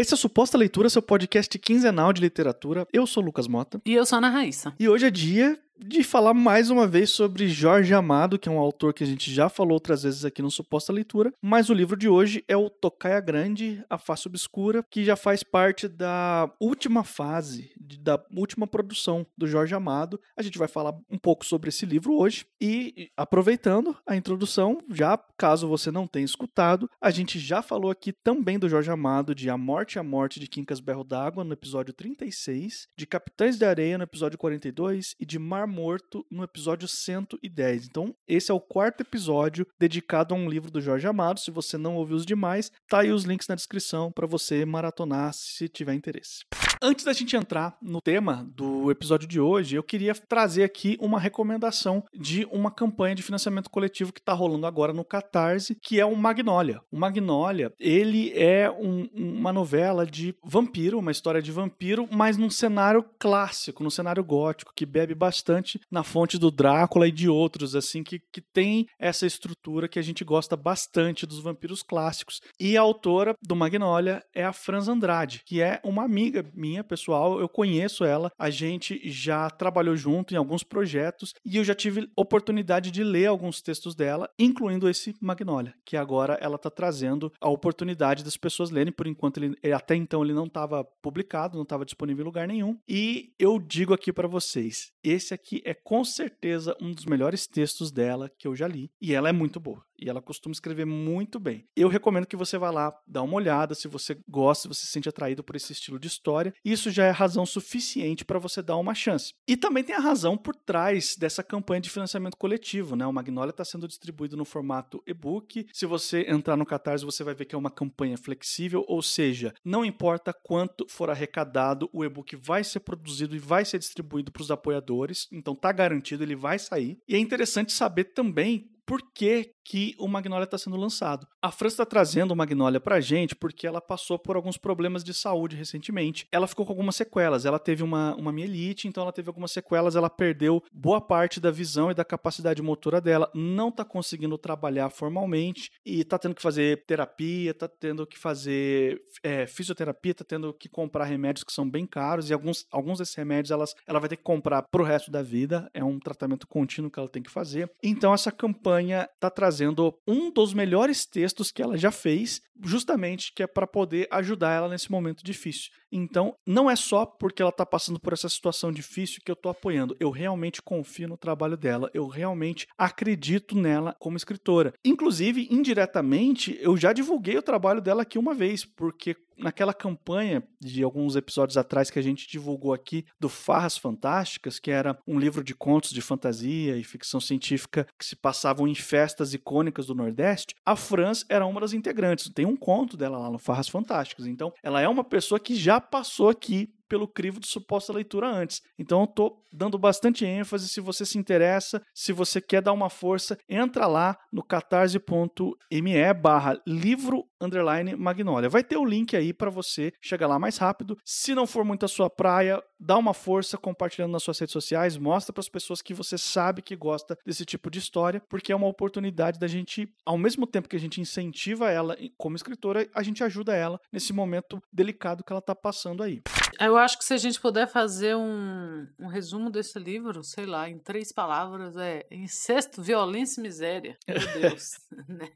Esse 0.00 0.14
é 0.14 0.16
a 0.16 0.16
Suposta 0.16 0.56
Leitura, 0.56 0.88
seu 0.88 1.02
podcast 1.02 1.58
quinzenal 1.58 2.10
de 2.10 2.22
literatura. 2.22 2.88
Eu 2.90 3.06
sou 3.06 3.22
o 3.22 3.26
Lucas 3.26 3.46
Mota. 3.46 3.82
E 3.84 3.92
eu 3.92 4.06
sou 4.06 4.16
a 4.16 4.18
Ana 4.20 4.30
Raíssa. 4.30 4.72
E 4.80 4.88
hoje 4.88 5.04
é 5.04 5.10
dia 5.10 5.58
de 5.82 6.04
falar 6.04 6.34
mais 6.34 6.70
uma 6.70 6.86
vez 6.86 7.10
sobre 7.10 7.48
Jorge 7.48 7.94
Amado, 7.94 8.38
que 8.38 8.48
é 8.48 8.52
um 8.52 8.58
autor 8.58 8.92
que 8.92 9.02
a 9.02 9.06
gente 9.06 9.32
já 9.32 9.48
falou 9.48 9.72
outras 9.72 10.02
vezes 10.02 10.24
aqui 10.24 10.42
no 10.42 10.50
Suposta 10.50 10.92
Leitura, 10.92 11.32
mas 11.40 11.70
o 11.70 11.74
livro 11.74 11.96
de 11.96 12.08
hoje 12.08 12.44
é 12.46 12.56
o 12.56 12.68
Tocaia 12.68 13.20
Grande, 13.20 13.82
A 13.88 13.96
Face 13.96 14.28
Obscura, 14.28 14.84
que 14.90 15.04
já 15.04 15.16
faz 15.16 15.42
parte 15.42 15.88
da 15.88 16.50
última 16.60 17.02
fase, 17.02 17.72
da 18.00 18.22
última 18.36 18.66
produção 18.66 19.26
do 19.36 19.46
Jorge 19.46 19.74
Amado. 19.74 20.20
A 20.36 20.42
gente 20.42 20.58
vai 20.58 20.68
falar 20.68 20.94
um 21.10 21.18
pouco 21.18 21.46
sobre 21.46 21.70
esse 21.70 21.86
livro 21.86 22.14
hoje 22.14 22.46
e, 22.60 23.10
aproveitando 23.16 23.96
a 24.06 24.14
introdução, 24.14 24.78
já 24.90 25.18
caso 25.38 25.66
você 25.66 25.90
não 25.90 26.06
tenha 26.06 26.24
escutado, 26.24 26.90
a 27.00 27.10
gente 27.10 27.38
já 27.38 27.62
falou 27.62 27.90
aqui 27.90 28.12
também 28.12 28.58
do 28.58 28.68
Jorge 28.68 28.90
Amado 28.90 29.34
de 29.34 29.48
A 29.48 29.56
Morte 29.56 29.98
a 29.98 30.02
Morte 30.02 30.38
de 30.38 30.46
Quincas 30.46 30.80
Berro 30.80 31.04
d'Água 31.04 31.42
no 31.42 31.52
episódio 31.54 31.94
36, 31.94 32.88
de 32.96 33.06
Capitães 33.06 33.56
de 33.56 33.64
Areia 33.64 33.96
no 33.96 34.04
episódio 34.04 34.38
42 34.38 35.14
e 35.18 35.24
de 35.24 35.38
Mar 35.38 35.69
Morto 35.70 36.26
no 36.30 36.42
episódio 36.42 36.86
110. 36.86 37.86
Então, 37.86 38.14
esse 38.28 38.50
é 38.50 38.54
o 38.54 38.60
quarto 38.60 39.00
episódio 39.00 39.66
dedicado 39.78 40.34
a 40.34 40.36
um 40.36 40.48
livro 40.48 40.70
do 40.70 40.80
Jorge 40.80 41.06
Amado. 41.06 41.40
Se 41.40 41.50
você 41.50 41.78
não 41.78 41.96
ouviu 41.96 42.16
os 42.16 42.26
demais, 42.26 42.70
tá 42.88 43.00
aí 43.00 43.10
os 43.12 43.24
links 43.24 43.48
na 43.48 43.54
descrição 43.54 44.12
para 44.12 44.26
você 44.26 44.64
maratonar 44.64 45.32
se 45.32 45.68
tiver 45.68 45.94
interesse. 45.94 46.44
Antes 46.82 47.04
da 47.04 47.12
gente 47.12 47.36
entrar 47.36 47.76
no 47.82 48.00
tema 48.00 48.48
do 48.56 48.90
episódio 48.90 49.28
de 49.28 49.38
hoje, 49.38 49.76
eu 49.76 49.82
queria 49.82 50.14
trazer 50.14 50.62
aqui 50.62 50.96
uma 50.98 51.20
recomendação 51.20 52.02
de 52.14 52.48
uma 52.50 52.70
campanha 52.70 53.14
de 53.14 53.22
financiamento 53.22 53.68
coletivo 53.68 54.14
que 54.14 54.18
está 54.18 54.32
rolando 54.32 54.66
agora 54.66 54.90
no 54.90 55.04
Catarse, 55.04 55.74
que 55.74 56.00
é 56.00 56.06
o 56.06 56.16
Magnolia. 56.16 56.80
O 56.90 56.98
Magnolia, 56.98 57.70
ele 57.78 58.32
é 58.34 58.70
um, 58.70 59.06
uma 59.12 59.52
novela 59.52 60.06
de 60.06 60.34
vampiro, 60.42 60.98
uma 60.98 61.10
história 61.10 61.42
de 61.42 61.52
vampiro, 61.52 62.08
mas 62.10 62.38
num 62.38 62.48
cenário 62.48 63.04
clássico, 63.18 63.84
num 63.84 63.90
cenário 63.90 64.24
gótico, 64.24 64.72
que 64.74 64.86
bebe 64.86 65.14
bastante 65.14 65.78
na 65.90 66.02
fonte 66.02 66.38
do 66.38 66.50
Drácula 66.50 67.06
e 67.06 67.12
de 67.12 67.28
outros, 67.28 67.76
assim, 67.76 68.02
que, 68.02 68.22
que 68.32 68.40
tem 68.40 68.86
essa 68.98 69.26
estrutura 69.26 69.86
que 69.86 69.98
a 69.98 70.02
gente 70.02 70.24
gosta 70.24 70.56
bastante 70.56 71.26
dos 71.26 71.42
vampiros 71.42 71.82
clássicos. 71.82 72.40
E 72.58 72.74
a 72.74 72.80
autora 72.80 73.34
do 73.42 73.54
Magnolia 73.54 74.24
é 74.34 74.42
a 74.42 74.52
Franz 74.54 74.88
Andrade, 74.88 75.42
que 75.44 75.60
é 75.60 75.78
uma 75.84 76.04
amiga 76.04 76.42
minha 76.54 76.69
minha, 76.70 76.84
pessoal, 76.84 77.40
eu 77.40 77.48
conheço 77.48 78.04
ela, 78.04 78.30
a 78.38 78.48
gente 78.48 79.00
já 79.10 79.50
trabalhou 79.50 79.96
junto 79.96 80.32
em 80.32 80.36
alguns 80.36 80.62
projetos 80.62 81.34
e 81.44 81.56
eu 81.56 81.64
já 81.64 81.74
tive 81.74 82.08
oportunidade 82.14 82.92
de 82.92 83.02
ler 83.02 83.26
alguns 83.26 83.60
textos 83.60 83.94
dela, 83.96 84.30
incluindo 84.38 84.88
esse 84.88 85.16
Magnolia, 85.20 85.74
que 85.84 85.96
agora 85.96 86.38
ela 86.40 86.54
está 86.54 86.70
trazendo 86.70 87.32
a 87.40 87.48
oportunidade 87.48 88.22
das 88.22 88.36
pessoas 88.36 88.70
lerem, 88.70 88.92
por 88.92 89.08
enquanto 89.08 89.38
ele 89.42 89.56
até 89.72 89.96
então 89.96 90.22
ele 90.22 90.32
não 90.32 90.44
estava 90.44 90.84
publicado, 90.84 91.56
não 91.56 91.64
estava 91.64 91.84
disponível 91.84 92.22
em 92.22 92.26
lugar 92.26 92.46
nenhum. 92.46 92.78
E 92.88 93.32
eu 93.38 93.58
digo 93.58 93.92
aqui 93.92 94.12
para 94.12 94.28
vocês, 94.28 94.92
esse 95.02 95.32
aqui 95.34 95.62
é 95.64 95.74
com 95.74 96.04
certeza 96.04 96.76
um 96.80 96.92
dos 96.92 97.04
melhores 97.04 97.46
textos 97.46 97.90
dela 97.90 98.30
que 98.38 98.46
eu 98.46 98.54
já 98.54 98.68
li 98.68 98.90
e 99.00 99.14
ela 99.14 99.28
é 99.28 99.32
muito 99.32 99.58
boa. 99.58 99.84
E 100.00 100.08
ela 100.08 100.22
costuma 100.22 100.52
escrever 100.52 100.86
muito 100.86 101.38
bem. 101.38 101.66
Eu 101.76 101.88
recomendo 101.88 102.26
que 102.26 102.36
você 102.36 102.56
vá 102.56 102.70
lá 102.70 102.90
dar 103.06 103.22
uma 103.22 103.34
olhada, 103.34 103.74
se 103.74 103.86
você 103.86 104.18
gosta, 104.26 104.62
se 104.62 104.68
você 104.68 104.86
se 104.86 104.92
sente 104.92 105.08
atraído 105.08 105.44
por 105.44 105.56
esse 105.56 105.72
estilo 105.72 105.98
de 105.98 106.08
história. 106.08 106.54
Isso 106.64 106.90
já 106.90 107.04
é 107.04 107.10
razão 107.10 107.44
suficiente 107.44 108.24
para 108.24 108.38
você 108.38 108.62
dar 108.62 108.76
uma 108.76 108.94
chance. 108.94 109.34
E 109.46 109.58
também 109.58 109.84
tem 109.84 109.94
a 109.94 110.00
razão 110.00 110.38
por 110.38 110.56
trás 110.56 111.16
dessa 111.18 111.42
campanha 111.42 111.82
de 111.82 111.90
financiamento 111.90 112.38
coletivo, 112.38 112.96
né? 112.96 113.06
O 113.06 113.12
Magnolia 113.12 113.50
está 113.50 113.64
sendo 113.64 113.86
distribuído 113.86 114.38
no 114.38 114.44
formato 114.46 115.02
e-book. 115.06 115.66
Se 115.70 115.84
você 115.84 116.24
entrar 116.28 116.56
no 116.56 116.64
Catarse, 116.64 117.04
você 117.04 117.22
vai 117.22 117.34
ver 117.34 117.44
que 117.44 117.54
é 117.54 117.58
uma 117.58 117.70
campanha 117.70 118.16
flexível, 118.16 118.84
ou 118.88 119.02
seja, 119.02 119.52
não 119.62 119.84
importa 119.84 120.32
quanto 120.32 120.86
for 120.88 121.10
arrecadado, 121.10 121.90
o 121.92 122.04
e-book 122.04 122.36
vai 122.36 122.64
ser 122.64 122.80
produzido 122.80 123.36
e 123.36 123.38
vai 123.38 123.66
ser 123.66 123.78
distribuído 123.78 124.32
para 124.32 124.42
os 124.42 124.50
apoiadores. 124.50 124.89
Então 125.32 125.54
tá 125.54 125.72
garantido, 125.72 126.22
ele 126.22 126.36
vai 126.36 126.58
sair. 126.58 126.98
E 127.08 127.14
é 127.14 127.18
interessante 127.18 127.72
saber 127.72 128.04
também 128.12 128.70
por 128.86 129.00
que, 129.12 129.52
que 129.70 129.94
o 130.00 130.08
Magnolia 130.08 130.42
está 130.42 130.58
sendo 130.58 130.76
lançado. 130.76 131.28
A 131.40 131.52
França 131.52 131.74
está 131.74 131.86
trazendo 131.86 132.32
o 132.32 132.36
Magnolia 132.36 132.80
para 132.80 132.96
a 132.96 133.00
gente 133.00 133.36
porque 133.36 133.68
ela 133.68 133.80
passou 133.80 134.18
por 134.18 134.34
alguns 134.34 134.56
problemas 134.56 135.04
de 135.04 135.14
saúde 135.14 135.54
recentemente. 135.54 136.26
Ela 136.32 136.48
ficou 136.48 136.66
com 136.66 136.72
algumas 136.72 136.96
sequelas. 136.96 137.44
Ela 137.44 137.56
teve 137.56 137.84
uma, 137.84 138.16
uma 138.16 138.32
mielite, 138.32 138.88
então 138.88 139.04
ela 139.04 139.12
teve 139.12 139.28
algumas 139.28 139.52
sequelas. 139.52 139.94
Ela 139.94 140.10
perdeu 140.10 140.60
boa 140.72 141.00
parte 141.00 141.38
da 141.38 141.52
visão 141.52 141.88
e 141.88 141.94
da 141.94 142.04
capacidade 142.04 142.60
motora 142.60 143.00
dela. 143.00 143.30
Não 143.32 143.68
está 143.68 143.84
conseguindo 143.84 144.36
trabalhar 144.36 144.90
formalmente 144.90 145.70
e 145.86 146.00
está 146.00 146.18
tendo 146.18 146.34
que 146.34 146.42
fazer 146.42 146.84
terapia, 146.84 147.52
está 147.52 147.68
tendo 147.68 148.04
que 148.08 148.18
fazer 148.18 149.00
é, 149.22 149.46
fisioterapia, 149.46 150.10
está 150.10 150.24
tendo 150.24 150.52
que 150.52 150.68
comprar 150.68 151.04
remédios 151.04 151.44
que 151.44 151.52
são 151.52 151.70
bem 151.70 151.86
caros 151.86 152.28
e 152.28 152.32
alguns, 152.32 152.66
alguns 152.72 152.98
desses 152.98 153.14
remédios 153.14 153.52
elas, 153.52 153.76
ela 153.86 154.00
vai 154.00 154.08
ter 154.08 154.16
que 154.16 154.24
comprar 154.24 154.62
para 154.62 154.82
o 154.82 154.84
resto 154.84 155.12
da 155.12 155.22
vida. 155.22 155.70
É 155.72 155.84
um 155.84 156.00
tratamento 156.00 156.48
contínuo 156.48 156.90
que 156.90 156.98
ela 156.98 157.08
tem 157.08 157.22
que 157.22 157.30
fazer. 157.30 157.70
Então 157.80 158.12
essa 158.12 158.32
campanha 158.32 159.08
está 159.14 159.30
trazendo 159.30 159.59
um 160.06 160.30
dos 160.30 160.54
melhores 160.54 161.06
textos 161.06 161.50
que 161.50 161.62
ela 161.62 161.76
já 161.76 161.90
fez, 161.90 162.40
justamente 162.64 163.32
que 163.34 163.42
é 163.42 163.46
para 163.46 163.66
poder 163.66 164.06
ajudar 164.10 164.52
ela 164.52 164.68
nesse 164.68 164.90
momento 164.90 165.24
difícil. 165.24 165.70
Então, 165.92 166.34
não 166.46 166.70
é 166.70 166.76
só 166.76 167.04
porque 167.04 167.42
ela 167.42 167.50
está 167.50 167.66
passando 167.66 167.98
por 167.98 168.12
essa 168.12 168.28
situação 168.28 168.70
difícil 168.70 169.20
que 169.24 169.30
eu 169.30 169.34
estou 169.34 169.50
apoiando. 169.50 169.96
Eu 169.98 170.10
realmente 170.10 170.62
confio 170.62 171.08
no 171.08 171.16
trabalho 171.16 171.56
dela. 171.56 171.90
Eu 171.92 172.06
realmente 172.06 172.66
acredito 172.78 173.56
nela 173.56 173.96
como 173.98 174.16
escritora. 174.16 174.72
Inclusive, 174.84 175.48
indiretamente, 175.50 176.56
eu 176.60 176.76
já 176.76 176.92
divulguei 176.92 177.36
o 177.36 177.42
trabalho 177.42 177.80
dela 177.80 178.02
aqui 178.02 178.18
uma 178.18 178.34
vez, 178.34 178.64
porque 178.64 179.16
naquela 179.40 179.74
campanha 179.74 180.42
de 180.60 180.82
alguns 180.82 181.16
episódios 181.16 181.56
atrás 181.56 181.90
que 181.90 181.98
a 181.98 182.02
gente 182.02 182.28
divulgou 182.28 182.72
aqui 182.72 183.04
do 183.18 183.28
Farras 183.28 183.76
Fantásticas, 183.76 184.58
que 184.58 184.70
era 184.70 184.98
um 185.06 185.18
livro 185.18 185.42
de 185.42 185.54
contos 185.54 185.90
de 185.90 186.00
fantasia 186.00 186.76
e 186.76 186.84
ficção 186.84 187.20
científica 187.20 187.86
que 187.98 188.04
se 188.04 188.16
passavam 188.16 188.68
em 188.68 188.74
festas 188.74 189.34
icônicas 189.34 189.86
do 189.86 189.94
Nordeste, 189.94 190.54
a 190.64 190.76
Franz 190.76 191.24
era 191.28 191.46
uma 191.46 191.60
das 191.60 191.72
integrantes. 191.72 192.30
Tem 192.32 192.46
um 192.46 192.56
conto 192.56 192.96
dela 192.96 193.18
lá 193.18 193.30
no 193.30 193.38
Farras 193.38 193.68
Fantásticas. 193.68 194.26
Então, 194.26 194.52
ela 194.62 194.80
é 194.80 194.88
uma 194.88 195.04
pessoa 195.04 195.40
que 195.40 195.54
já 195.54 195.80
passou 195.80 196.28
aqui 196.28 196.72
pelo 196.90 197.06
crivo 197.06 197.38
de 197.38 197.46
suposta 197.46 197.92
leitura 197.92 198.28
antes. 198.28 198.60
Então 198.76 199.02
eu 199.02 199.06
tô 199.06 199.40
dando 199.52 199.78
bastante 199.78 200.26
ênfase. 200.26 200.68
Se 200.68 200.80
você 200.80 201.06
se 201.06 201.16
interessa, 201.16 201.80
se 201.94 202.12
você 202.12 202.40
quer 202.40 202.60
dar 202.60 202.72
uma 202.72 202.90
força, 202.90 203.38
entra 203.48 203.86
lá 203.86 204.18
no 204.32 204.42
catarse.me 204.42 206.14
barra 206.14 206.60
livro 206.66 207.24
underline 207.40 207.94
Magnolia. 207.94 208.48
Vai 208.48 208.64
ter 208.64 208.76
o 208.76 208.84
link 208.84 209.16
aí 209.16 209.32
para 209.32 209.50
você 209.50 209.92
chegar 210.02 210.26
lá 210.26 210.38
mais 210.38 210.58
rápido. 210.58 210.96
Se 211.04 211.32
não 211.32 211.46
for 211.46 211.64
muito 211.64 211.84
a 211.84 211.88
sua 211.88 212.10
praia, 212.10 212.60
dá 212.78 212.98
uma 212.98 213.14
força 213.14 213.56
compartilhando 213.56 214.12
nas 214.12 214.24
suas 214.24 214.38
redes 214.38 214.52
sociais, 214.52 214.96
mostra 214.96 215.32
para 215.32 215.40
as 215.40 215.48
pessoas 215.48 215.80
que 215.80 215.94
você 215.94 216.18
sabe 216.18 216.60
que 216.60 216.74
gosta 216.74 217.16
desse 217.24 217.44
tipo 217.44 217.70
de 217.70 217.78
história, 217.78 218.20
porque 218.28 218.52
é 218.52 218.56
uma 218.56 218.66
oportunidade 218.66 219.38
da 219.38 219.46
gente, 219.46 219.88
ao 220.04 220.18
mesmo 220.18 220.46
tempo 220.46 220.68
que 220.68 220.76
a 220.76 220.80
gente 220.80 221.00
incentiva 221.00 221.70
ela 221.70 221.96
como 222.18 222.36
escritora, 222.36 222.88
a 222.94 223.02
gente 223.02 223.22
ajuda 223.22 223.54
ela 223.54 223.80
nesse 223.92 224.12
momento 224.12 224.60
delicado 224.72 225.22
que 225.22 225.32
ela 225.32 225.40
está 225.40 225.54
passando 225.54 226.02
aí. 226.02 226.20
Eu 226.58 226.76
acho 226.76 226.98
que 226.98 227.04
se 227.04 227.14
a 227.14 227.18
gente 227.18 227.40
puder 227.40 227.66
fazer 227.66 228.16
um, 228.16 228.86
um 228.98 229.06
resumo 229.06 229.50
desse 229.50 229.78
livro, 229.78 230.22
sei 230.22 230.46
lá, 230.46 230.68
em 230.68 230.78
três 230.78 231.12
palavras, 231.12 231.76
é 231.76 232.06
incesto, 232.10 232.82
violência 232.82 233.40
e 233.40 233.42
miséria. 233.42 233.98
Meu 234.06 234.18
Deus. 234.40 234.80
né? 235.08 235.30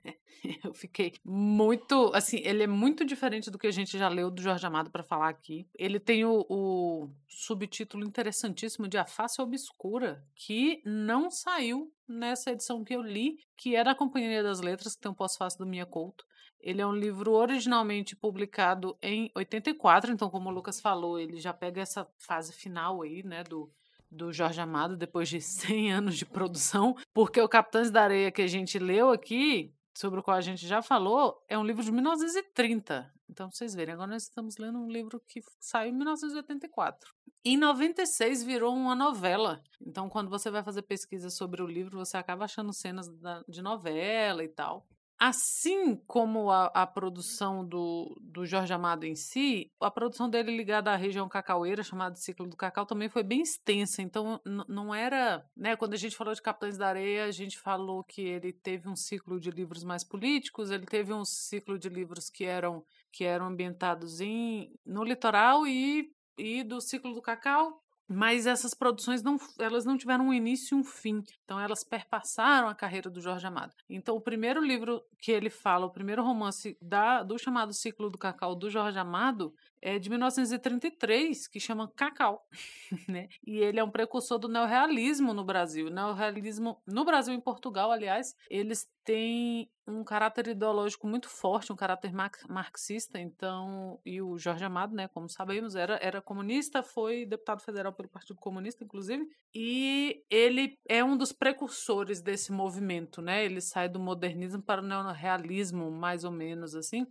Eu 0.63 0.75
fiquei 0.75 1.15
muito. 1.25 2.11
Assim, 2.15 2.39
ele 2.45 2.63
é 2.63 2.67
muito 2.67 3.05
diferente 3.05 3.51
do 3.51 3.59
que 3.59 3.67
a 3.67 3.71
gente 3.71 3.99
já 3.99 4.09
leu 4.09 4.31
do 4.31 4.43
Jorge 4.43 4.67
Amado 4.67 4.91
para 4.91 5.03
falar 5.03 5.29
aqui. 5.29 5.67
Ele 5.75 5.99
tem 5.99 6.25
o, 6.25 6.45
o 6.49 7.11
subtítulo 7.29 8.05
interessantíssimo 8.05 8.89
de 8.89 8.99
A 8.99 9.07
Face 9.07 9.41
Obscura, 9.41 10.25
que 10.35 10.83
não 10.85 11.31
saiu 11.31 11.93
nessa 12.07 12.51
edição 12.51 12.85
que 12.85 12.95
eu 12.95 13.03
li, 13.03 13.39
que 13.57 13.75
é 13.75 13.83
da 13.83 13.95
Companhia 13.95 14.43
das 14.43 14.61
Letras, 14.61 14.95
que 14.95 15.01
tem 15.01 15.11
um 15.11 15.15
pós-fácil 15.15 15.61
do 15.61 15.67
Mia 15.67 15.87
Couto. 15.87 16.27
Ele 16.65 16.81
é 16.81 16.87
um 16.87 16.97
livro 16.97 17.33
originalmente 17.33 18.17
publicado 18.17 18.97
em 19.03 19.31
84, 19.37 20.11
então, 20.11 20.31
como 20.31 20.49
o 20.49 20.53
Lucas 20.53 20.81
falou, 20.81 21.19
ele 21.19 21.39
já 21.39 21.53
pega 21.53 21.83
essa 21.83 22.09
fase 22.17 22.55
final 22.55 23.03
aí, 23.03 23.23
né, 23.23 23.45
do, 23.45 23.71
do 24.11 24.33
Jorge 24.33 24.63
Amado, 24.63 24.97
depois 24.97 25.29
de 25.29 25.39
100 25.45 25.93
anos 25.93 26.17
de 26.17 26.25
produção, 26.25 26.97
porque 27.13 27.39
o 27.39 27.49
Capitães 27.49 27.91
da 27.91 28.05
Areia 28.05 28.33
que 28.33 28.41
a 28.41 28.47
gente 28.47 28.79
leu 28.79 29.11
aqui, 29.11 29.75
sobre 29.95 30.21
o 30.21 30.23
qual 30.23 30.39
a 30.39 30.41
gente 30.41 30.67
já 30.67 30.81
falou, 30.81 31.45
é 31.51 31.59
um 31.59 31.65
livro 31.67 31.85
de 31.85 31.93
1930. 31.93 33.13
Então, 33.29 33.51
vocês 33.51 33.75
verem, 33.75 33.93
agora 33.93 34.11
nós 34.11 34.23
estamos 34.23 34.57
lendo 34.57 34.79
um 34.79 34.89
livro 34.89 35.21
que 35.29 35.43
saiu 35.61 35.91
em 35.91 35.97
1984. 35.97 37.13
Em 37.45 37.59
96 37.59 38.43
virou 38.43 38.75
uma 38.75 38.95
novela. 38.95 39.63
Então, 39.87 40.09
quando 40.09 40.31
você 40.31 40.51
vai 40.51 40.63
fazer 40.63 40.81
pesquisa 40.81 41.29
sobre 41.29 41.63
o 41.63 41.67
livro, 41.67 41.99
você 41.99 42.17
acaba 42.17 42.47
achando 42.47 42.73
cenas 42.73 43.07
de 43.47 43.61
novela 43.61 44.43
e 44.43 44.49
tal. 44.49 44.87
Assim 45.19 45.97
como 46.07 46.51
a, 46.51 46.67
a, 46.67 46.87
produção 46.87 47.65
do, 47.65 48.17
do 48.21 48.45
Jorge 48.45 48.73
Amado 48.73 49.05
em 49.05 49.15
si, 49.15 49.71
a 49.81 49.91
produção 49.91 50.29
dele 50.29 50.57
ligada 50.57 50.93
à 50.93 50.97
região 50.97 51.29
cacaueira, 51.29 51.83
chamada 51.83 52.17
Ciclo 52.17 52.49
do 52.49 52.57
Cacau, 52.57 52.85
também 52.85 53.09
foi 53.09 53.23
bem 53.23 53.41
extensa. 53.41 54.03
Então, 54.03 54.41
não 54.69 54.95
era. 54.95 55.45
Né, 55.57 55.77
quando 55.77 55.95
a 55.95 55.97
gente 55.97 56.17
falou 56.17 56.35
de 56.35 56.43
Capitães 56.43 56.77
da 56.77 56.89
Areia, 56.89 57.25
a 57.25 57.31
gente 57.31 57.59
falou 57.59 58.03
que 58.03 58.23
ele 58.23 58.53
teve 58.53 58.89
um 58.89 58.97
ciclo 58.97 59.39
de 59.39 59.51
livros 59.51 59.85
mais 59.85 60.03
políticos, 60.03 60.71
ele 60.71 60.87
teve 60.87 61.13
um 61.13 61.25
ciclo 61.25 61.79
de 61.79 61.89
livros 61.89 62.29
que 62.29 62.45
eram 62.45 62.85
que 63.15 63.23
eram 63.23 63.47
ambientados 63.47 64.21
em, 64.21 64.75
no 64.85 65.05
litoral 65.05 65.65
e, 65.69 66.13
e 66.37 66.65
do 66.65 66.81
ciclo 66.81 67.15
do 67.15 67.23
cacau, 67.23 67.84
mas 68.09 68.47
essas 68.47 68.75
produções 68.75 69.23
não, 69.23 69.37
elas 69.59 69.85
não 69.85 69.97
tiveram 69.97 70.29
um 70.29 70.33
início 70.33 70.77
e 70.77 70.81
um 70.81 70.85
fim. 70.85 71.23
Então 71.45 71.59
elas 71.59 71.83
perpassaram 71.85 72.69
a 72.69 72.75
carreira 72.75 73.11
do 73.11 73.21
Jorge 73.21 73.47
Amado. 73.47 73.75
Então 73.89 74.17
o 74.17 74.21
primeiro 74.21 74.63
livro 74.63 75.03
que 75.19 75.33
ele 75.33 75.51
fala, 75.51 75.87
o 75.87 75.91
primeiro 75.91 76.23
romance 76.23 76.77
da, 76.81 77.23
do 77.23 77.39
chamado 77.39 77.73
Ciclo 77.73 78.11
do 78.11 78.19
Cacau 78.19 78.55
do 78.55 78.71
Jorge 78.71 78.99
Amado, 78.99 79.55
é 79.85 79.99
de 79.99 80.09
1933, 80.09 81.47
que 81.47 81.61
chama 81.61 81.93
Cacau, 81.95 82.43
né? 83.07 83.29
E 83.47 83.59
ele 83.59 83.79
é 83.79 83.85
um 83.85 83.91
precursor 83.91 84.39
do 84.39 84.49
neorrealismo 84.49 85.35
no 85.35 85.45
Brasil. 85.45 85.89
O 85.89 85.91
neorrealismo 85.91 86.83
no 86.87 87.05
Brasil 87.05 87.35
e 87.35 87.37
em 87.37 87.41
Portugal, 87.41 87.93
aliás, 87.93 88.35
eles 88.49 88.89
têm 89.05 89.69
um 89.87 90.03
caráter 90.03 90.49
ideológico 90.49 91.07
muito 91.07 91.29
forte, 91.29 91.71
um 91.71 91.77
caráter 91.77 92.11
marxista, 92.49 93.21
então, 93.21 94.01
e 94.07 94.23
o 94.23 94.39
Jorge 94.39 94.65
Amado, 94.65 94.95
né, 94.95 95.07
como 95.09 95.29
sabemos, 95.29 95.77
era, 95.77 95.99
era 96.01 96.23
comunista, 96.23 96.83
foi 96.83 97.27
deputado 97.27 97.61
federal 97.61 97.93
pelo 97.93 98.09
Partido 98.09 98.41
Comunista, 98.41 98.83
inclusive, 98.83 99.27
e 99.55 100.25
ele 100.31 100.79
é 100.89 101.05
um 101.05 101.19
dos 101.19 101.33
precursores 101.33 102.23
desse 102.23 102.51
movimento, 102.51 103.21
né, 103.21 103.45
ele 103.45 103.61
sai 103.61 103.87
do 103.87 104.01
modernismo 104.01 104.63
para 104.63 104.81
o 104.81 104.87
neorrealismo, 104.87 105.91
mais 105.91 106.25
ou 106.25 106.31
menos, 106.31 106.75
assim, 106.75 107.07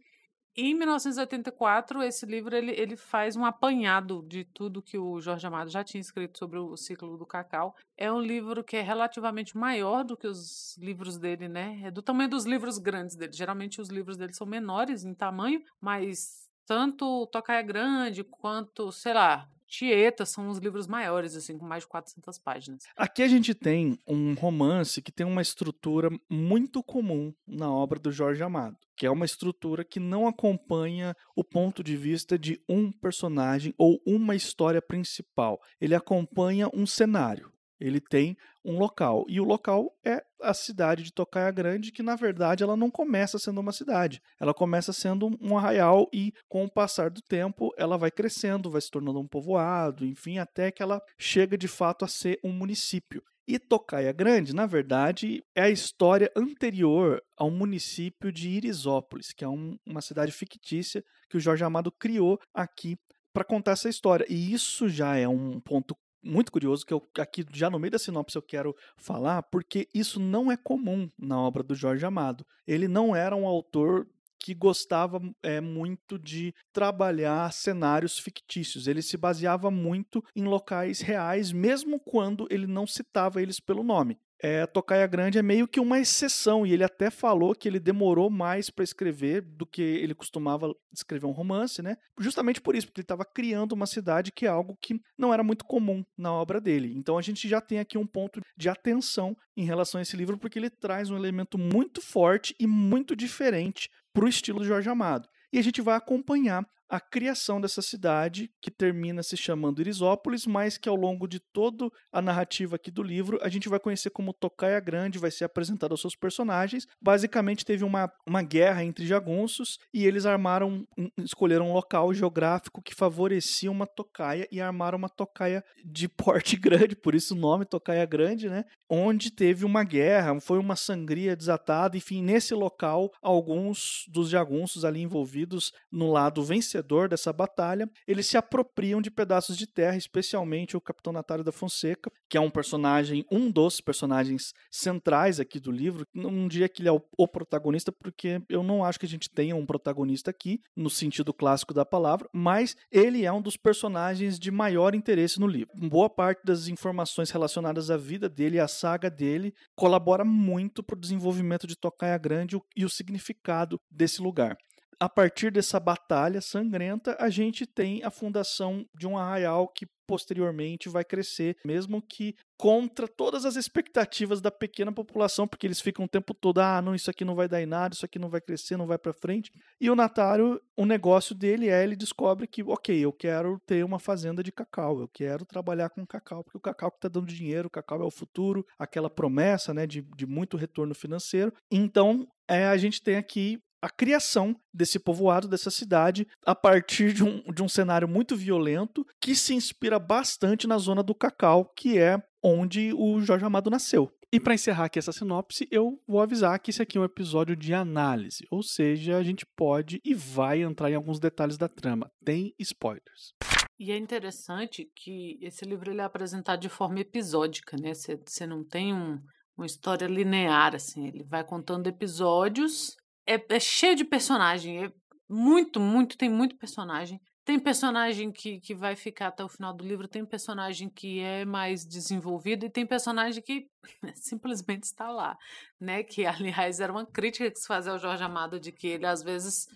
em 0.56 0.76
1984, 0.76 2.04
esse 2.04 2.26
livro 2.26 2.56
ele, 2.56 2.72
ele 2.72 2.96
faz 2.96 3.36
um 3.36 3.44
apanhado 3.44 4.24
de 4.28 4.44
tudo 4.44 4.82
que 4.84 4.98
o 4.98 5.20
Jorge 5.20 5.48
Amado 5.48 5.70
já 5.70 5.84
tinha 5.84 6.00
escrito 6.00 6.38
sobre 6.38 6.60
o 6.60 6.78
ciclo 6.78 7.18
do 7.18 7.26
cacau. 7.26 7.76
É 7.98 8.12
um 8.12 8.22
livro 8.22 8.64
que 8.64 8.78
é 8.78 8.82
relativamente 8.82 9.58
maior 9.58 10.04
do 10.04 10.16
que 10.16 10.28
os 10.28 10.78
livros 10.78 11.18
dele, 11.18 11.48
né? 11.48 11.82
É 11.84 11.92
do 11.92 12.04
tamanho 12.04 12.30
dos 12.30 12.46
livros 12.46 12.78
grandes 12.78 13.16
dele. 13.16 13.34
Geralmente 13.34 13.82
os 13.82 13.90
livros 13.90 14.16
dele 14.16 14.34
são 14.34 14.46
menores 14.46 15.04
em 15.04 15.14
tamanho, 15.14 15.62
mas 15.82 16.48
tanto 16.66 17.28
Tocaia 17.28 17.62
Grande 17.62 18.24
quanto, 18.24 18.92
sei 18.92 19.14
lá, 19.14 19.50
Tieta 19.74 20.24
são 20.24 20.50
os 20.50 20.60
livros 20.60 20.86
maiores, 20.86 21.36
assim, 21.36 21.58
com 21.58 21.66
mais 21.66 21.82
de 21.82 21.90
400 21.90 22.38
páginas. 22.38 22.84
Aqui 22.96 23.24
a 23.24 23.28
gente 23.28 23.56
tem 23.56 23.98
um 24.08 24.36
romance 24.36 25.02
que 25.02 25.12
tem 25.12 25.26
uma 25.26 25.42
estrutura 25.42 26.12
muito 26.30 26.84
comum 26.84 27.34
na 27.48 27.74
obra 27.74 27.98
do 27.98 28.12
Jorge 28.12 28.44
Amado, 28.44 28.78
que 28.96 29.08
é 29.08 29.10
uma 29.10 29.26
estrutura 29.26 29.84
que 29.84 30.00
não 30.00 30.28
acompanha 30.28 31.16
o 31.36 31.44
ponto 31.44 31.84
de 31.84 31.98
vista 31.98 32.38
de 32.38 32.62
um 32.70 32.92
personagem 32.92 33.74
ou 33.76 34.00
uma 34.06 34.36
história 34.36 34.80
principal. 34.80 35.60
Ele 35.82 35.96
acompanha 35.96 36.70
um 36.72 36.86
cenário. 36.86 37.52
Ele 37.80 38.00
tem 38.00 38.38
um 38.64 38.78
local. 38.78 39.26
E 39.28 39.40
o 39.40 39.44
local 39.44 39.92
é 40.06 40.24
a 40.42 40.54
cidade 40.54 41.04
de 41.04 41.14
Tocaia 41.14 41.52
Grande, 41.52 41.92
que 41.92 42.04
na 42.04 42.16
verdade 42.16 42.64
ela 42.64 42.78
não 42.78 42.90
começa 42.90 43.38
sendo 43.40 43.60
uma 43.60 43.72
cidade. 43.72 44.22
Ela 44.40 44.54
começa 44.54 44.94
sendo 44.94 45.30
um 45.42 45.58
arraial 45.58 46.08
e 46.14 46.34
com 46.48 46.64
o 46.64 46.72
passar 46.72 47.10
do 47.10 47.22
tempo 47.22 47.74
ela 47.78 47.98
vai 47.98 48.12
crescendo, 48.12 48.72
vai 48.72 48.82
se 48.82 48.92
tornando 48.92 49.20
um 49.20 49.28
povoado, 49.28 50.06
enfim, 50.06 50.38
até 50.38 50.72
que 50.72 50.82
ela 50.82 51.02
chega 51.18 51.58
de 51.58 51.68
fato 51.68 52.06
a 52.06 52.08
ser 52.08 52.40
um 52.44 52.52
município. 52.52 53.22
E 53.46 53.60
Tocaia 53.60 54.14
Grande, 54.14 54.56
na 54.56 54.66
verdade, 54.66 55.44
é 55.54 55.64
a 55.64 55.70
história 55.70 56.32
anterior 56.36 57.22
ao 57.38 57.52
município 57.52 58.32
de 58.32 58.50
Irisópolis, 58.50 59.34
que 59.34 59.44
é 59.44 59.48
um, 59.48 59.78
uma 59.86 60.02
cidade 60.02 60.32
fictícia 60.32 61.04
que 61.30 61.36
o 61.36 61.40
Jorge 61.42 61.64
Amado 61.64 61.92
criou 61.92 62.40
aqui 62.54 62.96
para 63.34 63.44
contar 63.44 63.72
essa 63.72 63.90
história. 63.90 64.26
E 64.30 64.54
isso 64.54 64.88
já 64.88 65.18
é 65.18 65.28
um 65.28 65.60
ponto 65.60 65.94
muito 66.24 66.52
curioso 66.52 66.86
que 66.86 66.94
eu 66.94 67.06
aqui 67.20 67.46
já 67.52 67.70
no 67.70 67.80
meio 67.80 67.92
da 67.92 68.00
sinopse 68.00 68.36
eu 68.36 68.42
quero 68.42 68.76
falar, 68.96 69.44
porque 69.44 69.88
isso 69.94 70.20
não 70.20 70.52
é 70.52 70.58
comum 70.58 71.10
na 71.18 71.40
obra 71.40 71.62
do 71.62 71.76
Jorge 71.76 72.06
Amado. 72.06 72.46
Ele 72.66 72.88
não 72.88 73.16
era 73.16 73.36
um 73.36 73.46
autor 73.46 74.08
que 74.40 74.54
gostava 74.54 75.22
é, 75.42 75.62
muito 75.62 76.20
de 76.20 76.54
trabalhar 76.74 77.52
cenários 77.54 78.20
fictícios. 78.20 78.88
Ele 78.88 79.02
se 79.02 79.16
baseava 79.16 79.72
muito 79.72 80.22
em 80.36 80.44
locais 80.44 81.00
reais, 81.00 81.54
mesmo 81.54 81.98
quando 82.00 82.46
ele 82.50 82.68
não 82.68 82.86
citava 82.86 83.42
eles 83.42 83.60
pelo 83.60 83.84
nome 83.84 84.20
é, 84.44 84.68
Tocaia 84.68 85.08
Grande 85.08 85.38
é 85.38 85.42
meio 85.42 85.66
que 85.66 85.80
uma 85.80 85.98
exceção, 85.98 86.66
e 86.66 86.74
ele 86.74 86.84
até 86.84 87.10
falou 87.10 87.56
que 87.56 87.66
ele 87.66 87.80
demorou 87.80 88.30
mais 88.30 88.70
para 88.70 88.84
escrever 88.84 89.42
do 89.42 89.66
que 89.66 89.82
ele 89.82 90.14
costumava 90.14 90.70
escrever 90.92 91.26
um 91.26 91.32
romance, 91.32 91.82
né? 91.82 91.96
Justamente 92.20 92.60
por 92.60 92.76
isso, 92.76 92.88
porque 92.88 93.00
ele 93.00 93.06
estava 93.06 93.24
criando 93.24 93.72
uma 93.72 93.86
cidade 93.86 94.34
que 94.34 94.46
é 94.46 94.50
algo 94.50 94.78
que 94.82 95.00
não 95.18 95.34
era 95.34 95.44
muito 95.44 95.64
comum 95.64 96.04
na 96.18 96.34
obra 96.34 96.60
dele. 96.60 96.94
Então 96.94 97.18
a 97.18 97.22
gente 97.22 97.48
já 97.48 97.62
tem 97.62 97.80
aqui 97.80 97.98
um 97.98 98.06
ponto 98.06 98.42
de 98.58 98.68
atenção 98.68 99.34
em 99.56 99.64
relação 99.64 100.00
a 100.00 100.02
esse 100.02 100.18
livro, 100.18 100.38
porque 100.38 100.60
ele 100.60 100.70
traz 100.70 101.10
um 101.10 101.16
elemento 101.16 101.58
muito 101.58 102.02
forte 102.02 102.54
e 102.60 102.68
muito 102.68 103.16
diferente 103.16 103.90
para 104.14 104.26
o 104.26 104.28
estilo 104.28 104.60
de 104.60 104.68
Jorge 104.68 104.90
Amado. 104.90 105.30
E 105.54 105.58
a 105.58 105.62
gente 105.62 105.82
vai 105.82 105.96
acompanhar 105.96 106.68
a 106.94 107.00
criação 107.00 107.60
dessa 107.60 107.82
cidade, 107.82 108.52
que 108.62 108.70
termina 108.70 109.24
se 109.24 109.36
chamando 109.36 109.82
Irisópolis, 109.82 110.46
mas 110.46 110.78
que 110.78 110.88
ao 110.88 110.96
longo 110.96 111.28
de 111.28 111.40
toda 111.40 111.90
a 112.12 112.22
narrativa 112.22 112.76
aqui 112.76 112.92
do 112.92 113.02
livro, 113.02 113.40
a 113.42 113.50
gente 113.50 113.68
vai 113.68 113.80
conhecer 113.80 114.12
como 114.12 114.32
Tocaia 114.32 114.80
Grande, 114.80 115.18
vai 115.18 115.32
ser 115.32 115.44
apresentado 115.44 115.94
aos 115.94 116.02
seus 116.02 116.16
personagens. 116.16 116.86
Basicamente, 117.02 117.66
teve 117.66 117.84
uma, 117.84 118.14
uma 118.28 118.44
guerra 118.44 118.84
entre 118.84 119.08
jagunços 119.08 119.80
e 119.92 120.06
eles 120.06 120.28
armaram, 120.28 120.88
escolheram 121.18 121.72
um 121.72 121.74
local 121.74 122.14
geográfico 122.14 122.80
que 122.80 122.94
favorecia 122.94 123.72
uma 123.72 123.88
tocaia 123.88 124.48
e 124.52 124.62
armaram 124.62 125.00
uma 125.00 125.10
tocaia 125.10 125.64
de 125.84 126.08
porte 126.16 126.56
grande, 126.56 126.96
por 126.96 127.16
isso 127.16 127.34
o 127.34 127.38
nome 127.38 127.66
Tocaia 127.66 128.06
Grande, 128.06 128.48
né? 128.48 128.66
Onde 128.88 129.32
teve 129.32 129.66
uma 129.66 129.84
guerra, 129.84 130.40
foi 130.40 130.60
uma 130.60 130.76
sangria 130.76 131.36
desatada, 131.36 131.98
enfim, 131.98 132.22
nesse 132.22 132.54
local, 132.54 133.12
alguns 133.20 134.06
dos 134.10 134.30
jagunços 134.30 134.86
ali 134.86 135.02
envolvidos 135.02 135.74
no 135.92 136.12
lado 136.12 136.44
vencedor 136.44 136.83
vencedor 136.84 137.08
dessa 137.08 137.32
batalha, 137.32 137.90
eles 138.08 138.28
se 138.28 138.38
apropriam 138.38 139.02
de 139.02 139.10
pedaços 139.10 139.58
de 139.58 139.66
terra, 139.66 139.96
especialmente 139.96 140.76
o 140.76 140.82
Capitão 140.82 141.14
Natário 141.14 141.44
da 141.44 141.52
Fonseca, 141.52 142.12
que 142.30 142.38
é 142.38 142.42
um 142.42 142.50
personagem, 142.50 143.26
um 143.32 143.50
dos 143.50 143.80
personagens 143.80 144.54
centrais 144.70 145.40
aqui 145.40 145.60
do 145.60 145.72
livro. 145.72 146.06
Não 146.14 146.48
diria 146.48 146.68
que 146.68 146.82
ele 146.82 146.90
é 146.90 146.92
o, 146.92 147.02
o 147.18 147.28
protagonista, 147.28 147.92
porque 147.92 148.42
eu 148.50 148.62
não 148.62 148.84
acho 148.84 149.00
que 149.00 149.06
a 149.06 149.10
gente 149.10 149.30
tenha 149.30 149.56
um 149.56 149.66
protagonista 149.66 150.30
aqui, 150.30 150.60
no 150.76 150.90
sentido 150.90 151.34
clássico 151.34 151.74
da 151.74 151.86
palavra, 151.86 152.28
mas 152.34 152.76
ele 152.92 153.26
é 153.26 153.32
um 153.32 153.42
dos 153.42 153.56
personagens 153.56 154.38
de 154.38 154.52
maior 154.52 154.94
interesse 154.94 155.40
no 155.40 155.48
livro. 155.48 155.74
Boa 155.76 156.10
parte 156.10 156.44
das 156.44 156.68
informações 156.68 157.32
relacionadas 157.32 157.90
à 157.90 157.98
vida 157.98 158.28
dele 158.28 158.58
e 158.58 158.60
à 158.60 158.68
saga 158.68 159.10
dele 159.10 159.54
colabora 159.76 160.26
muito 160.26 160.84
para 160.84 160.98
o 160.98 161.00
desenvolvimento 161.00 161.66
de 161.66 161.78
Tocaia 161.78 162.18
Grande 162.18 162.60
e 162.76 162.86
o 162.86 162.90
significado 162.90 163.80
desse 163.90 164.22
lugar 164.22 164.58
a 165.00 165.10
partir 165.10 165.52
dessa 165.52 165.80
batalha 165.80 166.42
sangrenta, 166.42 167.16
a 167.20 167.30
gente 167.30 167.66
tem 167.66 168.04
a 168.04 168.10
fundação 168.10 168.86
de 168.96 169.08
um 169.08 169.18
arraial 169.18 169.68
que 169.68 169.88
posteriormente 170.08 170.90
vai 170.90 171.04
crescer, 171.04 171.58
mesmo 171.66 172.02
que 172.02 172.36
contra 172.58 173.08
todas 173.08 173.46
as 173.46 173.56
expectativas 173.56 174.42
da 174.42 174.52
pequena 174.52 174.92
população, 174.92 175.48
porque 175.48 175.66
eles 175.66 175.82
ficam 175.82 176.06
o 176.06 176.08
tempo 176.08 176.34
todo, 176.34 176.60
ah, 176.60 176.82
não, 176.82 176.94
isso 176.94 177.10
aqui 177.10 177.26
não 177.26 177.36
vai 177.36 177.48
dar 177.48 177.62
em 177.62 177.66
nada, 177.66 177.94
isso 177.94 178.06
aqui 178.06 178.20
não 178.20 178.30
vai 178.30 178.40
crescer, 178.40 178.78
não 178.78 178.88
vai 178.88 178.98
para 178.98 179.14
frente. 179.14 179.52
E 179.82 179.90
o 179.90 179.96
Natário, 179.96 180.62
o 180.78 180.86
negócio 180.86 181.34
dele 181.36 181.70
é, 181.70 181.84
ele 181.84 181.96
descobre 181.96 182.48
que, 182.48 182.64
ok, 182.64 182.98
eu 183.04 183.12
quero 183.12 183.60
ter 183.66 183.84
uma 183.84 184.00
fazenda 184.00 184.44
de 184.44 184.52
cacau, 184.52 185.00
eu 185.00 185.08
quero 185.08 185.46
trabalhar 185.46 185.90
com 185.90 186.06
cacau, 186.06 186.44
porque 186.44 186.58
o 186.58 186.62
cacau 186.62 186.92
que 186.92 186.98
está 186.98 187.10
dando 187.10 187.28
dinheiro, 187.28 187.68
o 187.68 187.72
cacau 187.72 188.02
é 188.02 188.06
o 188.06 188.12
futuro, 188.12 188.66
aquela 188.78 189.10
promessa, 189.10 189.74
né, 189.74 189.88
de, 189.88 190.02
de 190.16 190.26
muito 190.26 190.58
retorno 190.58 190.94
financeiro. 190.94 191.54
Então, 191.72 192.28
é, 192.48 192.66
a 192.66 192.78
gente 192.78 193.02
tem 193.02 193.16
aqui 193.16 193.60
a 193.84 193.90
criação 193.90 194.56
desse 194.74 194.98
povoado, 194.98 195.46
dessa 195.46 195.70
cidade, 195.70 196.26
a 196.46 196.56
partir 196.56 197.12
de 197.12 197.22
um, 197.22 197.44
de 197.54 197.62
um 197.62 197.68
cenário 197.68 198.08
muito 198.08 198.34
violento 198.34 199.06
que 199.20 199.36
se 199.36 199.54
inspira 199.54 200.00
bastante 200.00 200.66
na 200.66 200.78
zona 200.78 201.04
do 201.04 201.14
Cacau, 201.14 201.66
que 201.76 202.00
é 202.00 202.24
onde 202.42 202.94
o 202.94 203.20
Jorge 203.20 203.44
Amado 203.44 203.70
nasceu. 203.70 204.10
E 204.32 204.40
para 204.40 204.54
encerrar 204.54 204.86
aqui 204.86 204.98
essa 204.98 205.12
sinopse, 205.12 205.68
eu 205.70 206.02
vou 206.08 206.22
avisar 206.22 206.58
que 206.60 206.72
esse 206.72 206.82
aqui 206.82 206.98
é 206.98 207.02
um 207.02 207.04
episódio 207.04 207.58
de 207.58 207.74
análise, 207.74 208.48
ou 208.50 208.64
seja, 208.64 209.18
a 209.18 209.22
gente 209.22 209.46
pode 209.46 210.00
e 210.02 210.14
vai 210.16 210.64
entrar 210.64 210.90
em 210.90 210.96
alguns 210.96 211.20
detalhes 211.20 211.58
da 211.58 211.68
trama. 211.68 212.10
Tem 212.24 212.56
spoilers. 212.58 213.34
E 213.78 213.92
é 213.92 213.98
interessante 213.98 214.90
que 214.96 215.38
esse 215.42 215.66
livro 215.66 215.92
ele 215.92 216.00
é 216.00 216.06
apresentado 216.06 216.62
de 216.62 216.70
forma 216.70 217.02
episódica, 217.02 217.76
né? 217.76 217.92
Você 217.94 218.48
não 218.48 218.64
tem 218.64 218.94
um, 218.94 219.20
uma 219.58 219.66
história 219.66 220.08
linear, 220.08 220.74
assim. 220.74 221.06
Ele 221.06 221.24
vai 221.26 221.44
contando 221.44 221.88
episódios 221.88 222.96
é, 223.26 223.44
é 223.56 223.60
cheio 223.60 223.96
de 223.96 224.04
personagem. 224.04 224.86
É 224.86 224.92
muito, 225.28 225.80
muito, 225.80 226.18
tem 226.18 226.30
muito 226.30 226.56
personagem. 226.56 227.20
Tem 227.46 227.60
personagem 227.60 228.32
que, 228.32 228.62
que 228.62 228.74
vai 228.74 228.96
ficar 228.96 229.28
até 229.28 229.44
o 229.44 229.50
final 229.50 229.74
do 229.74 229.84
livro, 229.84 230.08
tem 230.08 230.26
personagem 230.26 230.90
que 230.90 231.20
é 231.20 231.44
mais 231.44 231.86
desenvolvido 231.86 232.66
e 232.66 232.70
tem 232.70 232.86
personagem 232.86 233.44
que 233.44 233.68
simplesmente 234.16 234.84
está 234.84 235.10
lá, 235.10 235.38
né? 235.80 236.04
Que, 236.04 236.26
aliás, 236.26 236.80
era 236.80 236.92
uma 236.92 237.06
crítica 237.06 237.52
que 237.52 237.60
se 237.60 237.68
fazia 237.68 237.92
ao 237.92 238.00
Jorge 238.00 238.24
Amado 238.24 238.60
de 238.60 238.72
que 238.72 238.88
ele, 238.88 239.06
às 239.06 239.22
vezes, 239.22 239.68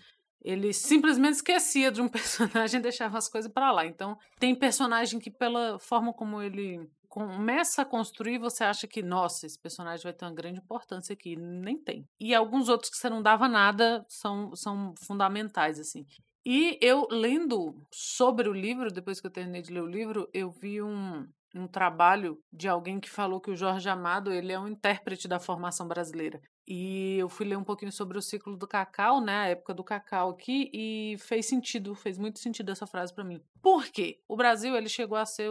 ele 0.42 0.72
simplesmente 0.72 1.34
esquecia 1.34 1.92
de 1.92 2.00
um 2.00 2.08
personagem 2.08 2.80
e 2.80 2.82
deixava 2.82 3.18
as 3.18 3.28
coisas 3.28 3.52
para 3.52 3.70
lá. 3.70 3.84
Então, 3.84 4.16
tem 4.38 4.54
personagem 4.54 5.20
que, 5.20 5.30
pela 5.30 5.78
forma 5.78 6.14
como 6.14 6.40
ele 6.40 6.88
começa 7.08 7.82
a 7.82 7.84
construir, 7.84 8.38
você 8.38 8.64
acha 8.64 8.86
que, 8.86 9.02
nossa, 9.02 9.46
esse 9.46 9.58
personagem 9.58 10.02
vai 10.02 10.12
ter 10.12 10.24
uma 10.24 10.34
grande 10.34 10.60
importância 10.60 11.12
aqui. 11.12 11.36
Nem 11.36 11.76
tem. 11.76 12.06
E 12.20 12.34
alguns 12.34 12.68
outros 12.68 12.90
que 12.90 12.96
você 12.96 13.08
não 13.08 13.22
dava 13.22 13.48
nada 13.48 14.04
são, 14.08 14.54
são 14.54 14.94
fundamentais, 15.04 15.80
assim. 15.80 16.06
E 16.44 16.78
eu 16.80 17.06
lendo 17.10 17.74
sobre 17.90 18.48
o 18.48 18.52
livro, 18.52 18.92
depois 18.92 19.20
que 19.20 19.26
eu 19.26 19.30
terminei 19.30 19.62
de 19.62 19.72
ler 19.72 19.82
o 19.82 19.86
livro, 19.86 20.28
eu 20.32 20.50
vi 20.50 20.80
um, 20.80 21.26
um 21.54 21.66
trabalho 21.66 22.38
de 22.52 22.68
alguém 22.68 23.00
que 23.00 23.10
falou 23.10 23.40
que 23.40 23.50
o 23.50 23.56
Jorge 23.56 23.88
Amado 23.88 24.32
ele 24.32 24.52
é 24.52 24.58
um 24.58 24.68
intérprete 24.68 25.26
da 25.26 25.40
formação 25.40 25.86
brasileira. 25.86 26.40
E 26.66 27.16
eu 27.18 27.28
fui 27.28 27.46
ler 27.46 27.56
um 27.56 27.64
pouquinho 27.64 27.90
sobre 27.90 28.18
o 28.18 28.22
ciclo 28.22 28.56
do 28.56 28.66
cacau, 28.66 29.20
né, 29.20 29.40
a 29.40 29.46
época 29.48 29.74
do 29.74 29.82
cacau 29.82 30.30
aqui, 30.30 30.70
e 30.72 31.16
fez 31.18 31.46
sentido, 31.46 31.94
fez 31.94 32.18
muito 32.18 32.38
sentido 32.38 32.70
essa 32.70 32.86
frase 32.86 33.12
para 33.12 33.24
mim. 33.24 33.42
Por 33.62 33.86
quê? 33.86 34.20
O 34.28 34.36
Brasil 34.36 34.76
ele 34.76 34.88
chegou 34.88 35.16
a 35.16 35.24
ser 35.24 35.50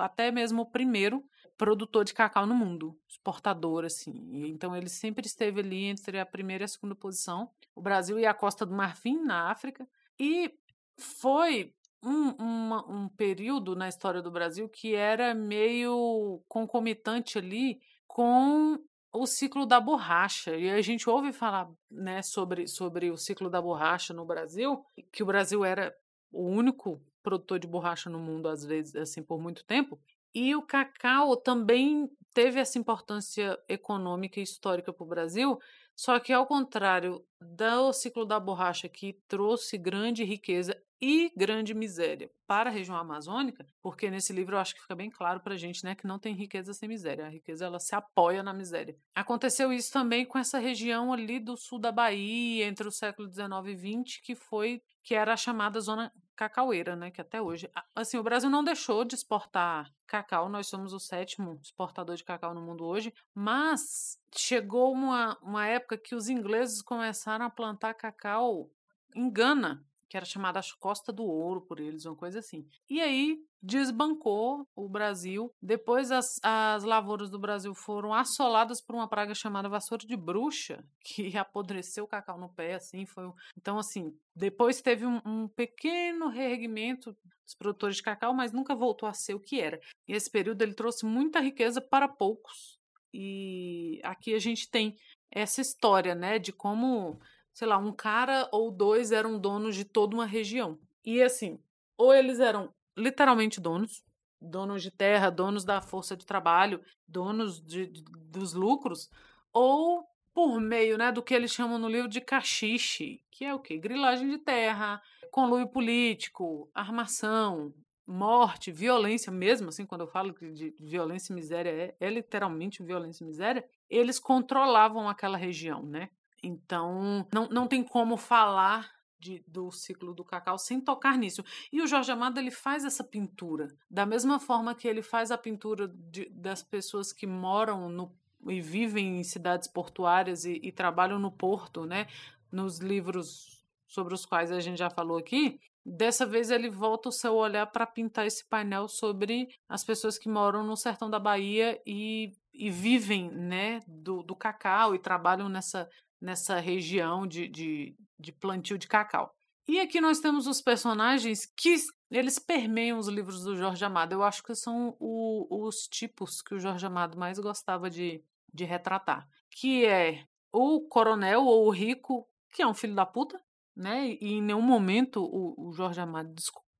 até 0.00 0.30
mesmo 0.30 0.62
o 0.62 0.70
primeiro 0.70 1.24
produtor 1.56 2.04
de 2.04 2.12
cacau 2.12 2.46
no 2.46 2.54
mundo, 2.54 2.98
exportador 3.08 3.84
assim. 3.84 4.46
Então 4.46 4.76
ele 4.76 4.88
sempre 4.88 5.26
esteve 5.26 5.60
ali 5.60 5.84
entre 5.84 6.18
a 6.18 6.26
primeira 6.26 6.64
e 6.64 6.66
a 6.66 6.68
segunda 6.68 6.94
posição. 6.94 7.50
O 7.74 7.80
Brasil 7.80 8.18
e 8.18 8.26
a 8.26 8.34
Costa 8.34 8.66
do 8.66 8.74
Marfim 8.74 9.22
na 9.22 9.50
África. 9.50 9.88
E 10.18 10.54
foi 10.98 11.74
um, 12.02 12.74
um 12.88 13.08
período 13.08 13.74
na 13.74 13.88
história 13.88 14.22
do 14.22 14.30
Brasil 14.30 14.68
que 14.68 14.94
era 14.94 15.34
meio 15.34 16.42
concomitante 16.48 17.38
ali 17.38 17.80
com 18.06 18.78
o 19.12 19.26
ciclo 19.26 19.66
da 19.66 19.80
borracha. 19.80 20.56
E 20.56 20.70
a 20.70 20.80
gente 20.82 21.08
ouve 21.08 21.32
falar 21.32 21.68
né, 21.90 22.22
sobre, 22.22 22.66
sobre 22.66 23.10
o 23.10 23.16
ciclo 23.16 23.48
da 23.48 23.60
borracha 23.60 24.12
no 24.12 24.24
Brasil, 24.24 24.84
que 25.10 25.22
o 25.22 25.26
Brasil 25.26 25.64
era 25.64 25.94
o 26.30 26.44
único 26.44 27.00
produtor 27.26 27.58
de 27.58 27.66
borracha 27.66 28.08
no 28.08 28.20
mundo, 28.20 28.48
às 28.48 28.64
vezes, 28.64 28.94
assim, 28.94 29.20
por 29.20 29.40
muito 29.40 29.64
tempo. 29.64 30.00
E 30.32 30.54
o 30.54 30.62
cacau 30.62 31.36
também 31.36 32.08
teve 32.32 32.60
essa 32.60 32.78
importância 32.78 33.58
econômica 33.68 34.38
e 34.38 34.44
histórica 34.44 34.92
para 34.92 35.04
o 35.04 35.08
Brasil, 35.08 35.58
só 35.96 36.20
que 36.20 36.32
ao 36.32 36.46
contrário 36.46 37.24
do 37.40 37.92
ciclo 37.92 38.24
da 38.24 38.38
borracha 38.38 38.88
que 38.88 39.18
trouxe 39.26 39.76
grande 39.76 40.22
riqueza 40.22 40.80
e 41.00 41.30
grande 41.36 41.74
miséria 41.74 42.30
para 42.46 42.70
a 42.70 42.72
região 42.72 42.96
amazônica, 42.96 43.66
porque 43.82 44.10
nesse 44.10 44.32
livro 44.32 44.56
eu 44.56 44.60
acho 44.60 44.74
que 44.74 44.80
fica 44.80 44.94
bem 44.94 45.10
claro 45.10 45.40
para 45.40 45.54
a 45.54 45.56
gente 45.56 45.84
né, 45.84 45.94
que 45.94 46.06
não 46.06 46.18
tem 46.18 46.34
riqueza 46.34 46.72
sem 46.72 46.88
miséria, 46.88 47.26
a 47.26 47.30
riqueza 47.30 47.66
ela 47.66 47.78
se 47.78 47.94
apoia 47.94 48.42
na 48.42 48.52
miséria. 48.52 48.96
Aconteceu 49.14 49.72
isso 49.72 49.92
também 49.92 50.24
com 50.24 50.38
essa 50.38 50.58
região 50.58 51.12
ali 51.12 51.38
do 51.38 51.56
sul 51.56 51.78
da 51.78 51.92
Bahia, 51.92 52.66
entre 52.66 52.86
o 52.86 52.92
século 52.92 53.28
XIX 53.28 53.50
e 53.66 54.02
XX, 54.04 54.20
que 54.22 54.34
foi 54.34 54.82
que 55.02 55.14
era 55.14 55.34
a 55.34 55.36
chamada 55.36 55.80
zona 55.80 56.12
cacaueira, 56.34 56.96
né, 56.96 57.10
que 57.10 57.20
até 57.20 57.40
hoje, 57.40 57.70
assim, 57.94 58.18
o 58.18 58.22
Brasil 58.22 58.50
não 58.50 58.64
deixou 58.64 59.04
de 59.04 59.14
exportar 59.14 59.90
cacau, 60.06 60.48
nós 60.48 60.66
somos 60.66 60.92
o 60.92 60.98
sétimo 60.98 61.58
exportador 61.62 62.16
de 62.16 62.24
cacau 62.24 62.52
no 62.52 62.60
mundo 62.60 62.84
hoje, 62.84 63.14
mas 63.34 64.18
chegou 64.36 64.92
uma, 64.92 65.38
uma 65.40 65.66
época 65.66 65.96
que 65.96 66.14
os 66.14 66.28
ingleses 66.28 66.82
começaram 66.82 67.46
a 67.46 67.50
plantar 67.50 67.94
cacau 67.94 68.68
em 69.14 69.30
Gana, 69.30 69.85
que 70.08 70.16
era 70.16 70.26
chamada 70.26 70.60
Costa 70.78 71.12
do 71.12 71.24
Ouro 71.24 71.60
por 71.60 71.80
eles, 71.80 72.04
uma 72.04 72.16
coisa 72.16 72.38
assim. 72.38 72.66
E 72.88 73.00
aí 73.00 73.38
desbancou 73.60 74.66
o 74.76 74.88
Brasil. 74.88 75.52
Depois 75.60 76.12
as, 76.12 76.38
as 76.42 76.84
lavouras 76.84 77.28
do 77.28 77.38
Brasil 77.38 77.74
foram 77.74 78.14
assoladas 78.14 78.80
por 78.80 78.94
uma 78.94 79.08
praga 79.08 79.34
chamada 79.34 79.68
vassoura 79.68 80.06
de 80.06 80.16
bruxa, 80.16 80.84
que 81.04 81.36
apodreceu 81.36 82.04
o 82.04 82.08
cacau 82.08 82.38
no 82.38 82.48
pé, 82.48 82.74
assim, 82.74 83.04
foi... 83.04 83.24
Então, 83.56 83.78
assim, 83.78 84.16
depois 84.34 84.80
teve 84.80 85.04
um, 85.04 85.20
um 85.24 85.48
pequeno 85.48 86.28
reerguimento 86.28 87.16
dos 87.44 87.54
produtores 87.54 87.96
de 87.96 88.02
cacau, 88.02 88.34
mas 88.34 88.52
nunca 88.52 88.74
voltou 88.74 89.08
a 89.08 89.12
ser 89.12 89.34
o 89.34 89.40
que 89.40 89.60
era. 89.60 89.80
E 90.06 90.12
esse 90.12 90.30
período 90.30 90.62
ele 90.62 90.74
trouxe 90.74 91.04
muita 91.04 91.40
riqueza 91.40 91.80
para 91.80 92.08
poucos. 92.08 92.78
E 93.12 94.00
aqui 94.04 94.34
a 94.34 94.38
gente 94.38 94.70
tem 94.70 94.96
essa 95.30 95.60
história, 95.60 96.14
né, 96.14 96.38
de 96.38 96.52
como 96.52 97.18
sei 97.56 97.66
lá, 97.66 97.78
um 97.78 97.90
cara 97.90 98.46
ou 98.52 98.70
dois 98.70 99.12
eram 99.12 99.38
donos 99.38 99.74
de 99.74 99.82
toda 99.82 100.14
uma 100.14 100.26
região. 100.26 100.78
E 101.02 101.22
assim, 101.22 101.58
ou 101.96 102.12
eles 102.12 102.38
eram 102.38 102.70
literalmente 102.94 103.62
donos, 103.62 104.04
donos 104.38 104.82
de 104.82 104.90
terra, 104.90 105.30
donos 105.30 105.64
da 105.64 105.80
força 105.80 106.14
de 106.14 106.26
trabalho, 106.26 106.82
donos 107.08 107.58
de, 107.64 107.86
de, 107.86 108.04
dos 108.30 108.52
lucros, 108.52 109.08
ou 109.54 110.06
por 110.34 110.60
meio 110.60 110.98
né, 110.98 111.10
do 111.10 111.22
que 111.22 111.32
eles 111.32 111.50
chamam 111.50 111.78
no 111.78 111.88
livro 111.88 112.10
de 112.10 112.20
cachiche, 112.20 113.22
que 113.30 113.46
é 113.46 113.54
o 113.54 113.58
quê? 113.58 113.78
Grilagem 113.78 114.28
de 114.28 114.36
terra, 114.36 115.00
conluio 115.30 115.66
político, 115.66 116.68
armação, 116.74 117.72
morte, 118.06 118.70
violência 118.70 119.32
mesmo, 119.32 119.70
assim, 119.70 119.86
quando 119.86 120.02
eu 120.02 120.08
falo 120.08 120.34
de 120.52 120.74
violência 120.78 121.32
e 121.32 121.34
miséria, 121.34 121.70
é, 121.70 121.96
é 121.98 122.10
literalmente 122.10 122.82
violência 122.82 123.24
e 123.24 123.26
miséria, 123.26 123.66
eles 123.88 124.18
controlavam 124.18 125.08
aquela 125.08 125.38
região, 125.38 125.82
né? 125.82 126.10
Então, 126.46 127.26
não, 127.32 127.48
não 127.48 127.66
tem 127.66 127.82
como 127.82 128.16
falar 128.16 128.90
de, 129.18 129.42
do 129.46 129.70
ciclo 129.72 130.14
do 130.14 130.24
cacau 130.24 130.58
sem 130.58 130.80
tocar 130.80 131.18
nisso. 131.18 131.44
E 131.72 131.82
o 131.82 131.86
Jorge 131.86 132.12
Amado 132.12 132.38
ele 132.38 132.50
faz 132.50 132.84
essa 132.84 133.02
pintura 133.02 133.68
da 133.90 134.06
mesma 134.06 134.38
forma 134.38 134.74
que 134.74 134.86
ele 134.86 135.02
faz 135.02 135.30
a 135.30 135.38
pintura 135.38 135.88
de, 135.88 136.28
das 136.30 136.62
pessoas 136.62 137.12
que 137.12 137.26
moram 137.26 137.88
no, 137.88 138.14
e 138.48 138.60
vivem 138.60 139.18
em 139.18 139.24
cidades 139.24 139.68
portuárias 139.68 140.44
e, 140.44 140.60
e 140.62 140.70
trabalham 140.70 141.18
no 141.18 141.32
porto, 141.32 141.84
né? 141.84 142.06
Nos 142.50 142.78
livros 142.78 143.64
sobre 143.86 144.14
os 144.14 144.24
quais 144.24 144.52
a 144.52 144.60
gente 144.60 144.78
já 144.78 144.90
falou 144.90 145.18
aqui. 145.18 145.60
Dessa 145.84 146.26
vez 146.26 146.50
ele 146.50 146.68
volta 146.68 147.08
o 147.08 147.12
seu 147.12 147.34
olhar 147.34 147.66
para 147.66 147.86
pintar 147.86 148.26
esse 148.26 148.44
painel 148.48 148.88
sobre 148.88 149.48
as 149.68 149.84
pessoas 149.84 150.18
que 150.18 150.28
moram 150.28 150.64
no 150.64 150.76
sertão 150.76 151.08
da 151.08 151.18
Bahia 151.18 151.80
e, 151.86 152.32
e 152.52 152.70
vivem 152.70 153.30
né, 153.30 153.80
do, 153.86 154.20
do 154.24 154.34
cacau 154.34 154.96
e 154.96 154.98
trabalham 154.98 155.48
nessa, 155.48 155.88
nessa 156.26 156.58
região 156.58 157.24
de, 157.24 157.46
de, 157.46 157.96
de 158.18 158.32
plantio 158.32 158.76
de 158.76 158.88
cacau. 158.88 159.32
E 159.68 159.78
aqui 159.78 160.00
nós 160.00 160.18
temos 160.18 160.48
os 160.48 160.60
personagens 160.60 161.46
que 161.46 161.76
eles 162.10 162.36
permeiam 162.36 162.98
os 162.98 163.06
livros 163.06 163.44
do 163.44 163.56
Jorge 163.56 163.84
Amado. 163.84 164.12
Eu 164.12 164.24
acho 164.24 164.42
que 164.42 164.52
são 164.52 164.96
o, 164.98 165.46
os 165.64 165.86
tipos 165.86 166.42
que 166.42 166.52
o 166.52 166.58
Jorge 166.58 166.84
Amado 166.84 167.16
mais 167.16 167.38
gostava 167.38 167.88
de, 167.88 168.24
de 168.52 168.64
retratar. 168.64 169.28
Que 169.50 169.86
é 169.86 170.26
o 170.52 170.80
coronel 170.88 171.44
ou 171.44 171.66
o 171.66 171.70
rico, 171.70 172.28
que 172.52 172.60
é 172.60 172.66
um 172.66 172.74
filho 172.74 172.94
da 172.94 173.06
puta, 173.06 173.40
né? 173.74 174.08
E 174.20 174.34
em 174.34 174.42
nenhum 174.42 174.62
momento 174.62 175.22
o, 175.22 175.68
o 175.68 175.72
Jorge 175.72 176.00
Amado 176.00 176.34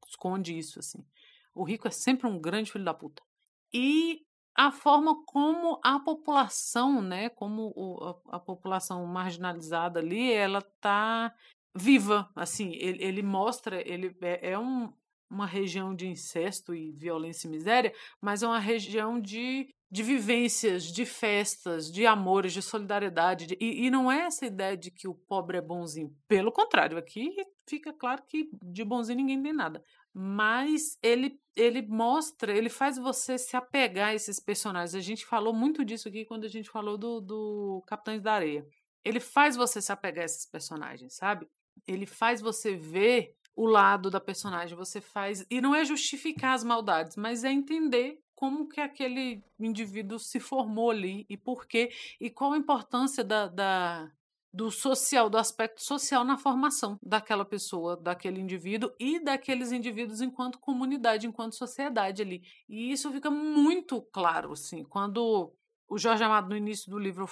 esconde 0.08 0.58
isso, 0.58 0.80
assim. 0.80 1.06
O 1.54 1.62
rico 1.62 1.86
é 1.86 1.92
sempre 1.92 2.26
um 2.26 2.40
grande 2.40 2.72
filho 2.72 2.84
da 2.84 2.94
puta. 2.94 3.22
E 3.72 4.25
a 4.56 4.72
forma 4.72 5.22
como 5.26 5.78
a 5.84 6.00
população, 6.00 7.02
né, 7.02 7.28
como 7.28 7.72
o, 7.76 8.04
a, 8.30 8.36
a, 8.36 8.40
população 8.40 9.04
marginalizada 9.06 10.00
ali, 10.00 10.32
ela 10.32 10.62
tá 10.80 11.34
viva, 11.76 12.30
assim, 12.34 12.72
ele, 12.75 13.04
ele 13.04 13.22
mostra, 13.22 13.86
ele 13.86 14.16
é, 14.22 14.52
é 14.52 14.58
um, 14.58 14.90
uma 15.28 15.46
região 15.46 15.94
de 15.94 16.06
incesto 16.06 16.75
e 16.75 16.90
violência 16.92 17.46
e 17.46 17.50
miséria, 17.50 17.92
mas 18.20 18.42
é 18.42 18.46
uma 18.46 18.58
região 18.58 19.20
de, 19.20 19.68
de 19.90 20.02
vivências, 20.02 20.84
de 20.84 21.04
festas, 21.04 21.92
de 21.92 22.06
amores, 22.06 22.54
de 22.54 22.62
solidariedade, 22.62 23.46
de, 23.46 23.58
e, 23.60 23.86
e 23.86 23.90
não 23.90 24.10
é 24.10 24.20
essa 24.22 24.46
ideia 24.46 24.76
de 24.76 24.90
que 24.90 25.06
o 25.06 25.14
pobre 25.14 25.58
é 25.58 25.62
bonzinho, 25.62 26.16
pelo 26.26 26.50
contrário, 26.50 26.96
aqui 26.96 27.34
fica 27.68 27.92
claro 27.92 28.22
que 28.26 28.48
de 28.62 28.84
bonzinho 28.84 29.18
ninguém 29.18 29.42
tem 29.42 29.52
nada, 29.52 29.84
mas 30.18 30.99
ele 31.02 31.38
ele 31.54 31.82
mostra, 31.82 32.54
ele 32.56 32.68
faz 32.70 32.99
você 32.99 33.37
se 33.38 33.56
apegar 33.56 34.08
a 34.08 34.14
esses 34.14 34.38
personagens. 34.38 34.94
A 34.94 35.00
gente 35.00 35.25
falou 35.25 35.54
muito 35.54 35.85
disso 35.85 36.08
aqui 36.08 36.25
quando 36.25 36.44
a 36.44 36.49
gente 36.49 36.68
falou 36.70 36.99
do, 36.99 37.20
do 37.20 37.82
Capitães 37.87 38.20
da 38.23 38.32
Areia. 38.32 38.66
Ele 39.02 39.20
faz 39.20 39.56
você 39.56 39.80
se 39.80 39.90
apegar 39.90 40.23
a 40.23 40.26
esses 40.26 40.44
personagens, 40.44 41.14
sabe? 41.14 41.49
Ele 41.87 42.04
faz 42.04 42.42
você 42.42 42.76
ver 42.76 43.35
o 43.54 43.66
lado 43.66 44.11
da 44.11 44.20
personagem, 44.20 44.76
você 44.76 45.00
faz. 45.00 45.46
E 45.50 45.61
não 45.61 45.75
é 45.75 45.82
justificar 45.85 46.54
as 46.54 46.64
maldades, 46.64 47.16
mas 47.16 47.42
é 47.42 47.50
entender 47.50 48.18
como 48.35 48.68
que 48.68 48.80
aquele 48.80 49.42
indivíduo 49.58 50.18
se 50.18 50.38
formou 50.38 50.90
ali 50.90 51.25
e 51.28 51.38
por 51.38 51.66
quê, 51.66 51.90
e 52.20 52.28
qual 52.28 52.52
a 52.52 52.58
importância 52.58 53.25
da, 53.25 53.49
da, 53.49 54.11
do 54.56 54.70
social, 54.70 55.28
do 55.28 55.36
aspecto 55.36 55.82
social 55.82 56.25
na 56.25 56.38
formação 56.38 56.98
daquela 57.02 57.44
pessoa, 57.44 57.94
daquele 57.94 58.40
indivíduo 58.40 58.90
e 58.98 59.20
daqueles 59.20 59.70
indivíduos 59.70 60.22
enquanto 60.22 60.58
comunidade, 60.58 61.26
enquanto 61.26 61.54
sociedade 61.54 62.22
ali. 62.22 62.42
E 62.66 62.90
isso 62.90 63.12
fica 63.12 63.30
muito 63.30 64.00
claro, 64.00 64.52
assim, 64.52 64.82
quando 64.82 65.52
o 65.86 65.98
Jorge 65.98 66.25
Amado 66.25 66.48
no 66.48 66.56
início 66.56 66.90
do 66.90 66.98
livro 66.98 67.28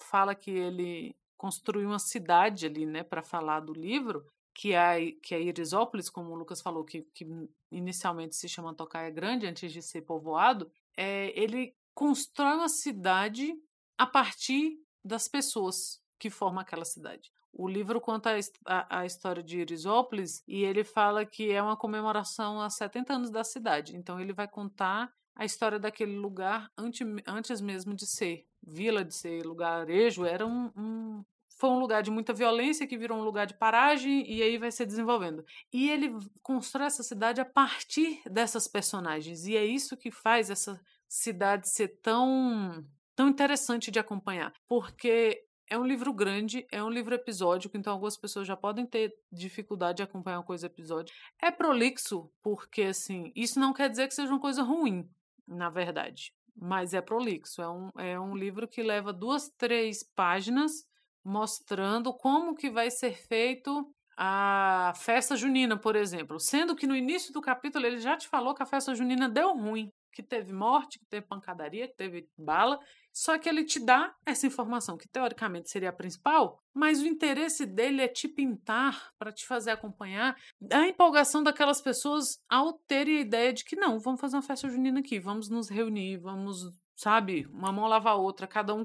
fala 0.00 0.34
que 0.34 0.50
ele 0.50 1.14
construiu 1.36 1.88
uma 1.88 1.98
cidade 1.98 2.64
ali, 2.64 2.86
né, 2.86 3.02
para 3.02 3.22
falar 3.22 3.60
do 3.60 3.74
livro, 3.74 4.24
que 4.54 4.72
é, 4.72 5.12
que 5.22 5.34
é 5.34 5.42
Irisópolis, 5.42 6.08
como 6.08 6.30
o 6.30 6.34
Lucas 6.34 6.62
falou, 6.62 6.86
que, 6.86 7.02
que 7.12 7.26
inicialmente 7.70 8.34
se 8.34 8.48
chama 8.48 8.74
Tocaia 8.74 9.10
Grande, 9.10 9.46
antes 9.46 9.70
de 9.70 9.82
ser 9.82 10.00
povoado, 10.00 10.72
é, 10.96 11.38
ele 11.38 11.74
constrói 11.94 12.54
uma 12.54 12.70
cidade 12.70 13.54
a 13.98 14.06
partir 14.06 14.78
das 15.04 15.28
pessoas, 15.28 16.00
que 16.18 16.30
forma 16.30 16.60
aquela 16.60 16.84
cidade. 16.84 17.30
O 17.52 17.66
livro 17.66 18.00
conta 18.00 18.38
a, 18.66 19.00
a, 19.00 19.06
história 19.06 19.42
de 19.42 19.60
Irisópolis 19.60 20.42
e 20.46 20.62
ele 20.62 20.84
fala 20.84 21.24
que 21.24 21.50
é 21.50 21.62
uma 21.62 21.76
comemoração 21.76 22.60
a 22.60 22.68
70 22.68 23.14
anos 23.14 23.30
da 23.30 23.42
cidade. 23.42 23.96
Então 23.96 24.20
ele 24.20 24.32
vai 24.32 24.46
contar 24.46 25.10
a 25.34 25.44
história 25.44 25.78
daquele 25.78 26.16
lugar 26.16 26.70
antes, 26.76 27.06
antes 27.26 27.60
mesmo 27.60 27.94
de 27.94 28.06
ser 28.06 28.46
vila, 28.62 29.04
de 29.04 29.14
ser 29.14 29.44
lugarejo, 29.44 30.24
era 30.24 30.46
um, 30.46 30.70
um 30.76 31.24
foi 31.58 31.70
um 31.70 31.78
lugar 31.78 32.02
de 32.02 32.10
muita 32.10 32.34
violência 32.34 32.86
que 32.86 32.98
virou 32.98 33.18
um 33.18 33.24
lugar 33.24 33.46
de 33.46 33.54
paragem 33.54 34.30
e 34.30 34.42
aí 34.42 34.58
vai 34.58 34.70
se 34.70 34.84
desenvolvendo. 34.84 35.44
E 35.72 35.88
ele 35.88 36.14
constrói 36.42 36.86
essa 36.86 37.02
cidade 37.02 37.40
a 37.40 37.46
partir 37.46 38.20
dessas 38.30 38.68
personagens 38.68 39.46
e 39.46 39.56
é 39.56 39.64
isso 39.64 39.96
que 39.96 40.10
faz 40.10 40.50
essa 40.50 40.78
cidade 41.08 41.68
ser 41.68 41.88
tão 42.02 42.84
tão 43.14 43.28
interessante 43.28 43.90
de 43.90 43.98
acompanhar, 43.98 44.52
porque 44.68 45.45
é 45.68 45.78
um 45.78 45.84
livro 45.84 46.12
grande, 46.12 46.66
é 46.70 46.82
um 46.82 46.90
livro 46.90 47.14
episódico, 47.14 47.76
então 47.76 47.92
algumas 47.92 48.16
pessoas 48.16 48.46
já 48.46 48.56
podem 48.56 48.86
ter 48.86 49.14
dificuldade 49.30 49.96
de 49.96 50.02
acompanhar 50.02 50.38
uma 50.38 50.44
coisa 50.44 50.66
episódica. 50.66 51.16
É 51.40 51.50
prolixo, 51.50 52.30
porque 52.42 52.82
assim, 52.82 53.32
isso 53.34 53.58
não 53.58 53.72
quer 53.72 53.90
dizer 53.90 54.08
que 54.08 54.14
seja 54.14 54.32
uma 54.32 54.40
coisa 54.40 54.62
ruim, 54.62 55.08
na 55.46 55.68
verdade. 55.68 56.32
Mas 56.54 56.94
é 56.94 57.00
prolixo. 57.00 57.60
É 57.60 57.68
um, 57.68 57.90
é 57.98 58.18
um 58.18 58.34
livro 58.34 58.66
que 58.66 58.82
leva 58.82 59.12
duas, 59.12 59.50
três 59.58 60.02
páginas 60.02 60.86
mostrando 61.22 62.14
como 62.14 62.54
que 62.54 62.70
vai 62.70 62.88
ser 62.88 63.12
feito 63.12 63.92
a 64.16 64.92
festa 64.96 65.36
junina, 65.36 65.76
por 65.76 65.96
exemplo. 65.96 66.38
Sendo 66.38 66.76
que 66.76 66.86
no 66.86 66.96
início 66.96 67.32
do 67.32 67.40
capítulo 67.40 67.84
ele 67.84 67.98
já 67.98 68.16
te 68.16 68.28
falou 68.28 68.54
que 68.54 68.62
a 68.62 68.66
festa 68.66 68.94
junina 68.94 69.28
deu 69.28 69.52
ruim, 69.54 69.92
que 70.12 70.22
teve 70.22 70.52
morte, 70.52 70.98
que 70.98 71.04
teve 71.06 71.26
pancadaria, 71.26 71.88
que 71.88 71.96
teve 71.96 72.28
bala. 72.38 72.78
Só 73.16 73.38
que 73.38 73.48
ele 73.48 73.64
te 73.64 73.80
dá 73.80 74.14
essa 74.26 74.46
informação, 74.46 74.98
que 74.98 75.08
teoricamente 75.08 75.70
seria 75.70 75.88
a 75.88 75.92
principal, 75.92 76.62
mas 76.74 77.00
o 77.00 77.06
interesse 77.06 77.64
dele 77.64 78.02
é 78.02 78.08
te 78.08 78.28
pintar 78.28 79.10
para 79.18 79.32
te 79.32 79.46
fazer 79.46 79.70
acompanhar 79.70 80.36
a 80.70 80.86
empolgação 80.86 81.42
daquelas 81.42 81.80
pessoas 81.80 82.38
ao 82.46 82.74
terem 82.74 83.16
a 83.16 83.20
ideia 83.22 83.54
de 83.54 83.64
que 83.64 83.74
não, 83.74 83.98
vamos 83.98 84.20
fazer 84.20 84.36
uma 84.36 84.42
festa 84.42 84.68
junina 84.68 85.00
aqui, 85.00 85.18
vamos 85.18 85.48
nos 85.48 85.70
reunir, 85.70 86.18
vamos, 86.18 86.58
sabe, 86.94 87.46
uma 87.46 87.72
mão 87.72 87.86
lava 87.86 88.10
a 88.10 88.14
outra, 88.14 88.46
cada 88.46 88.74
um 88.74 88.84